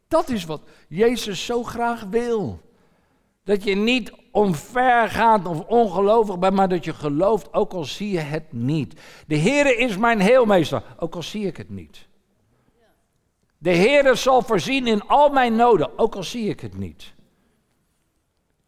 Dat 0.09 0.28
is 0.28 0.44
wat 0.44 0.62
Jezus 0.88 1.44
zo 1.44 1.62
graag 1.62 2.02
wil. 2.02 2.61
Dat 3.44 3.64
je 3.64 3.74
niet 3.74 4.12
omver 4.30 5.09
gaat 5.09 5.46
of 5.46 5.61
ongelovig 5.61 6.38
bent, 6.38 6.54
maar 6.54 6.68
dat 6.68 6.85
je 6.85 6.94
gelooft, 6.94 7.54
ook 7.54 7.72
al 7.72 7.85
zie 7.85 8.11
je 8.11 8.18
het 8.18 8.52
niet. 8.52 9.00
De 9.26 9.38
Heere 9.38 9.76
is 9.76 9.96
mijn 9.96 10.20
heelmeester, 10.20 10.83
ook 10.98 11.14
al 11.14 11.22
zie 11.22 11.46
ik 11.46 11.56
het 11.56 11.70
niet. 11.70 12.09
De 13.62 13.77
Heere 13.77 14.14
zal 14.14 14.42
voorzien 14.42 14.87
in 14.87 15.07
al 15.07 15.29
mijn 15.29 15.57
noden, 15.57 15.99
ook 15.99 16.14
al 16.14 16.23
zie 16.23 16.49
ik 16.49 16.61
het 16.61 16.79
niet. 16.79 17.14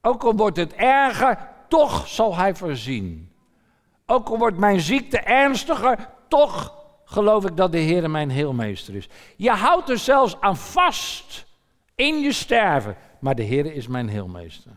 Ook 0.01 0.25
al 0.25 0.35
wordt 0.35 0.57
het 0.57 0.73
erger, 0.73 1.49
toch 1.69 2.09
zal 2.09 2.37
Hij 2.37 2.55
voorzien. 2.55 3.33
Ook 4.07 4.29
al 4.29 4.39
wordt 4.39 4.59
mijn 4.59 4.81
ziekte 4.81 5.19
ernstiger, 5.19 6.09
toch 6.29 6.85
geloof 7.05 7.45
ik 7.45 7.57
dat 7.57 7.73
de 7.73 7.79
Heer 7.79 8.11
mijn 8.11 8.31
heelmeester 8.31 8.95
is. 8.95 9.09
Je 9.37 9.51
houdt 9.51 9.89
er 9.89 9.99
zelfs 9.99 10.41
aan 10.41 10.57
vast 10.57 11.47
in 11.95 12.19
je 12.19 12.33
sterven, 12.33 12.97
maar 13.21 13.35
de 13.35 13.43
Heer 13.43 13.75
is 13.75 13.87
mijn 13.87 14.09
heelmeester. 14.09 14.73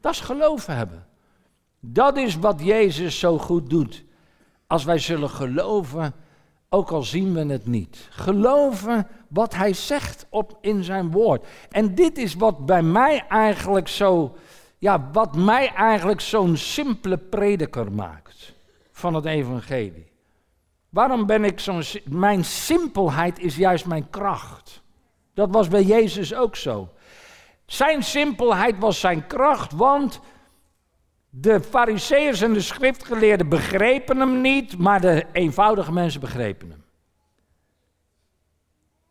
Dat 0.00 0.12
is 0.12 0.20
geloven 0.20 0.76
hebben. 0.76 1.06
Dat 1.80 2.16
is 2.16 2.36
wat 2.36 2.60
Jezus 2.64 3.18
zo 3.18 3.38
goed 3.38 3.70
doet. 3.70 4.04
Als 4.66 4.84
wij 4.84 4.98
zullen 4.98 5.30
geloven, 5.30 6.14
ook 6.74 6.90
al 6.90 7.02
zien 7.02 7.34
we 7.34 7.52
het 7.52 7.66
niet. 7.66 8.08
Geloven 8.10 9.06
wat 9.28 9.54
Hij 9.54 9.72
zegt 9.72 10.26
op, 10.28 10.58
in 10.60 10.84
zijn 10.84 11.10
woord. 11.10 11.46
En 11.70 11.94
dit 11.94 12.18
is 12.18 12.34
wat 12.34 12.66
bij 12.66 12.82
mij 12.82 13.24
eigenlijk 13.28 13.88
zo, 13.88 14.36
ja, 14.78 15.08
wat 15.12 15.36
mij 15.36 15.72
eigenlijk 15.72 16.20
zo'n 16.20 16.56
simpele 16.56 17.16
prediker 17.16 17.92
maakt 17.92 18.54
van 18.92 19.14
het 19.14 19.24
evangelie. 19.24 20.12
Waarom 20.88 21.26
ben 21.26 21.44
ik 21.44 21.60
zo'n... 21.60 21.82
Mijn 22.04 22.44
simpelheid 22.44 23.38
is 23.38 23.56
juist 23.56 23.86
mijn 23.86 24.10
kracht. 24.10 24.82
Dat 25.34 25.50
was 25.50 25.68
bij 25.68 25.82
Jezus 25.82 26.34
ook 26.34 26.56
zo. 26.56 26.88
Zijn 27.66 28.02
simpelheid 28.02 28.78
was 28.78 29.00
zijn 29.00 29.26
kracht, 29.26 29.72
want 29.72 30.20
de 31.36 31.60
fariseeërs 31.60 32.40
en 32.40 32.52
de 32.52 32.60
schriftgeleerden 32.60 33.48
begrepen 33.48 34.18
hem 34.18 34.40
niet, 34.40 34.78
maar 34.78 35.00
de 35.00 35.26
eenvoudige 35.32 35.92
mensen 35.92 36.20
begrepen 36.20 36.70
hem. 36.70 36.84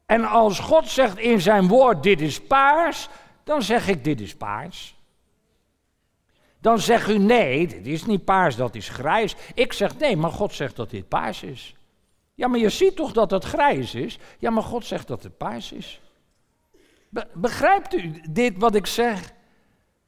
En 0.06 0.26
als 0.26 0.60
God 0.60 0.90
zegt 0.90 1.18
in 1.18 1.42
zijn 1.42 1.68
woord, 1.68 2.04
dit 2.04 2.22
is 2.22 2.42
paars, 2.42 3.10
dan 3.44 3.64
zeg 3.64 3.88
ik, 3.88 4.04
dit 4.04 4.22
is 4.22 4.36
paars. 4.36 4.96
Dan 6.60 6.80
zegt 6.80 7.10
u, 7.10 7.18
nee, 7.18 7.68
dit 7.68 7.88
is 7.88 8.06
niet 8.06 8.26
paars, 8.26 8.56
dat 8.56 8.76
is 8.76 8.90
grijs. 8.90 9.36
Ik 9.54 9.74
zeg, 9.74 9.98
nee, 9.98 10.18
maar 10.18 10.32
God 10.32 10.54
zegt 10.54 10.76
dat 10.76 10.90
dit 10.90 11.08
paars 11.08 11.44
is. 11.44 11.76
Ja, 12.34 12.48
maar 12.48 12.60
je 12.60 12.70
ziet 12.70 12.96
toch 12.96 13.12
dat 13.12 13.32
het 13.32 13.44
grijs 13.44 13.96
is? 13.96 14.20
Ja, 14.40 14.50
maar 14.50 14.64
God 14.64 14.86
zegt 14.86 15.08
dat 15.08 15.24
het 15.24 15.38
paars 15.38 15.72
is. 15.72 16.02
begrijpt 17.34 17.94
u 17.94 18.22
dit 18.30 18.54
wat 18.58 18.76
ik 18.76 18.86
zeg? 18.86 19.33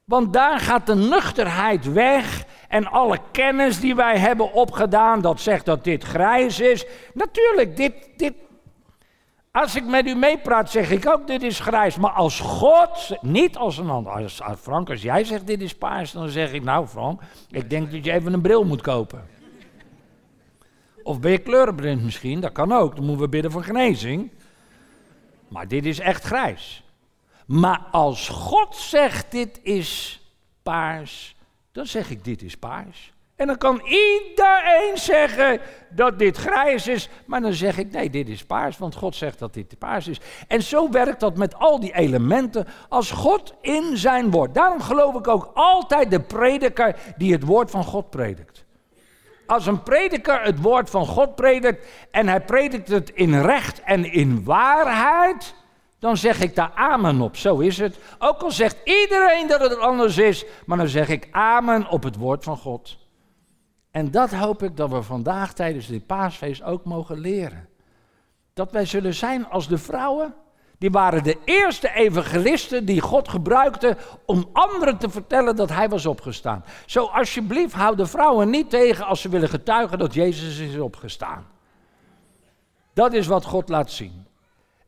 Want 0.05 0.33
daar 0.33 0.59
gaat 0.59 0.85
de 0.85 0.95
nuchterheid 0.95 1.93
weg 1.93 2.45
en 2.67 2.87
alle 2.87 3.19
kennis 3.31 3.79
die 3.79 3.95
wij 3.95 4.17
hebben 4.17 4.53
opgedaan, 4.53 5.21
dat 5.21 5.39
zegt 5.39 5.65
dat 5.65 5.83
dit 5.83 6.03
grijs 6.03 6.59
is. 6.59 6.85
Natuurlijk, 7.13 7.77
dit, 7.77 7.93
dit, 8.17 8.33
als 9.51 9.75
ik 9.75 9.85
met 9.85 10.07
u 10.07 10.15
meepraat, 10.15 10.71
zeg 10.71 10.91
ik 10.91 11.07
ook 11.07 11.27
dit 11.27 11.43
is 11.43 11.59
grijs. 11.59 11.97
Maar 11.97 12.11
als 12.11 12.39
God, 12.39 13.17
niet 13.21 13.57
als 13.57 13.77
een 13.77 13.89
ander. 13.89 14.11
Als, 14.11 14.41
Frank, 14.59 14.89
als 14.89 15.01
jij 15.01 15.23
zegt 15.23 15.47
dit 15.47 15.61
is 15.61 15.75
paars, 15.75 16.11
dan 16.11 16.29
zeg 16.29 16.53
ik 16.53 16.63
nou 16.63 16.87
Frank, 16.87 17.21
ik 17.49 17.69
denk 17.69 17.91
dat 17.91 18.05
je 18.05 18.11
even 18.11 18.33
een 18.33 18.41
bril 18.41 18.63
moet 18.63 18.81
kopen. 18.81 19.27
Of 21.03 21.19
ben 21.19 21.31
je 21.31 21.37
kleurenblind 21.37 22.03
misschien, 22.03 22.39
dat 22.39 22.51
kan 22.51 22.71
ook. 22.71 22.95
Dan 22.95 23.05
moeten 23.05 23.23
we 23.23 23.29
bidden 23.29 23.51
voor 23.51 23.63
genezing. 23.63 24.31
Maar 25.47 25.67
dit 25.67 25.85
is 25.85 25.99
echt 25.99 26.23
grijs. 26.23 26.84
Maar 27.45 27.81
als 27.91 28.29
God 28.29 28.75
zegt 28.75 29.31
dit 29.31 29.59
is 29.63 30.21
paars, 30.63 31.35
dan 31.71 31.85
zeg 31.85 32.09
ik 32.09 32.23
dit 32.23 32.41
is 32.41 32.57
paars. 32.57 33.13
En 33.35 33.47
dan 33.47 33.57
kan 33.57 33.81
iedereen 33.85 34.97
zeggen 34.97 35.59
dat 35.89 36.19
dit 36.19 36.37
grijs 36.37 36.87
is, 36.87 37.09
maar 37.25 37.41
dan 37.41 37.53
zeg 37.53 37.77
ik 37.77 37.91
nee, 37.91 38.09
dit 38.09 38.27
is 38.27 38.45
paars, 38.45 38.77
want 38.77 38.95
God 38.95 39.15
zegt 39.15 39.39
dat 39.39 39.53
dit 39.53 39.77
paars 39.79 40.07
is. 40.07 40.19
En 40.47 40.61
zo 40.61 40.89
werkt 40.89 41.19
dat 41.19 41.37
met 41.37 41.55
al 41.55 41.79
die 41.79 41.95
elementen 41.95 42.67
als 42.89 43.11
God 43.11 43.53
in 43.61 43.97
zijn 43.97 44.31
woord. 44.31 44.53
Daarom 44.53 44.81
geloof 44.81 45.15
ik 45.15 45.27
ook 45.27 45.51
altijd 45.53 46.11
de 46.11 46.19
prediker 46.19 46.95
die 47.17 47.31
het 47.31 47.43
woord 47.43 47.71
van 47.71 47.83
God 47.83 48.09
predikt. 48.09 48.65
Als 49.45 49.65
een 49.65 49.83
prediker 49.83 50.41
het 50.41 50.61
woord 50.61 50.89
van 50.89 51.05
God 51.05 51.35
predikt 51.35 51.87
en 52.11 52.27
hij 52.27 52.41
predikt 52.41 52.87
het 52.87 53.09
in 53.09 53.41
recht 53.41 53.81
en 53.81 54.11
in 54.11 54.43
waarheid, 54.43 55.55
dan 55.99 56.17
zeg 56.17 56.39
ik 56.41 56.55
daar 56.55 56.71
amen 56.75 57.21
op. 57.21 57.37
Zo 57.37 57.59
is 57.59 57.77
het. 57.77 57.97
Ook 58.19 58.41
al 58.41 58.51
zegt 58.51 58.77
iedereen 58.83 59.47
dat 59.47 59.61
het 59.61 59.77
anders 59.77 60.17
is, 60.17 60.45
maar 60.65 60.77
dan 60.77 60.87
zeg 60.87 61.09
ik 61.09 61.27
amen 61.31 61.87
op 61.87 62.03
het 62.03 62.15
woord 62.15 62.43
van 62.43 62.57
God. 62.57 62.97
En 63.91 64.11
dat 64.11 64.31
hoop 64.31 64.63
ik 64.63 64.77
dat 64.77 64.89
we 64.89 65.01
vandaag 65.01 65.53
tijdens 65.53 65.87
dit 65.87 66.05
paasfeest 66.05 66.63
ook 66.63 66.85
mogen 66.85 67.19
leren. 67.19 67.69
Dat 68.53 68.71
wij 68.71 68.85
zullen 68.85 69.13
zijn 69.13 69.49
als 69.49 69.67
de 69.67 69.77
vrouwen. 69.77 70.33
Die 70.77 70.91
waren 70.91 71.23
de 71.23 71.37
eerste 71.45 71.93
evangelisten 71.93 72.85
die 72.85 73.01
God 73.01 73.29
gebruikte 73.29 73.97
om 74.25 74.49
anderen 74.53 74.97
te 74.97 75.09
vertellen 75.09 75.55
dat 75.55 75.69
hij 75.69 75.89
was 75.89 76.05
opgestaan. 76.05 76.63
Zo 76.85 77.05
alsjeblieft, 77.05 77.73
hou 77.73 77.95
de 77.95 78.05
vrouwen 78.05 78.49
niet 78.49 78.69
tegen 78.69 79.05
als 79.05 79.21
ze 79.21 79.29
willen 79.29 79.49
getuigen 79.49 79.97
dat 79.97 80.13
Jezus 80.13 80.59
is 80.59 80.77
opgestaan. 80.77 81.45
Dat 82.93 83.13
is 83.13 83.27
wat 83.27 83.45
God 83.45 83.69
laat 83.69 83.91
zien. 83.91 84.24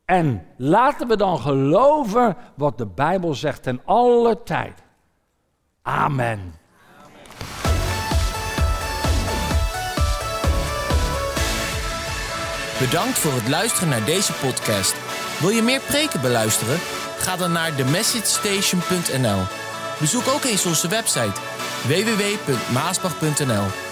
En 0.07 0.45
laten 0.57 1.07
we 1.07 1.17
dan 1.17 1.39
geloven 1.39 2.37
wat 2.55 2.77
de 2.77 2.85
Bijbel 2.85 3.33
zegt 3.33 3.63
ten 3.63 3.81
alle 3.85 4.43
tijd. 4.43 4.83
Amen. 5.81 6.53
Bedankt 12.79 13.17
voor 13.17 13.33
het 13.33 13.49
luisteren 13.49 13.89
naar 13.89 14.05
deze 14.05 14.33
podcast. 14.33 14.95
Wil 15.39 15.49
je 15.49 15.61
meer 15.61 15.81
preken 15.81 16.21
beluisteren? 16.21 16.77
Ga 17.17 17.35
dan 17.35 17.51
naar 17.51 17.75
themessagestation.nl. 17.75 19.41
Bezoek 19.99 20.27
ook 20.27 20.43
eens 20.43 20.65
onze 20.65 20.87
website 20.87 21.39
www.maasbach.nl 21.87 23.86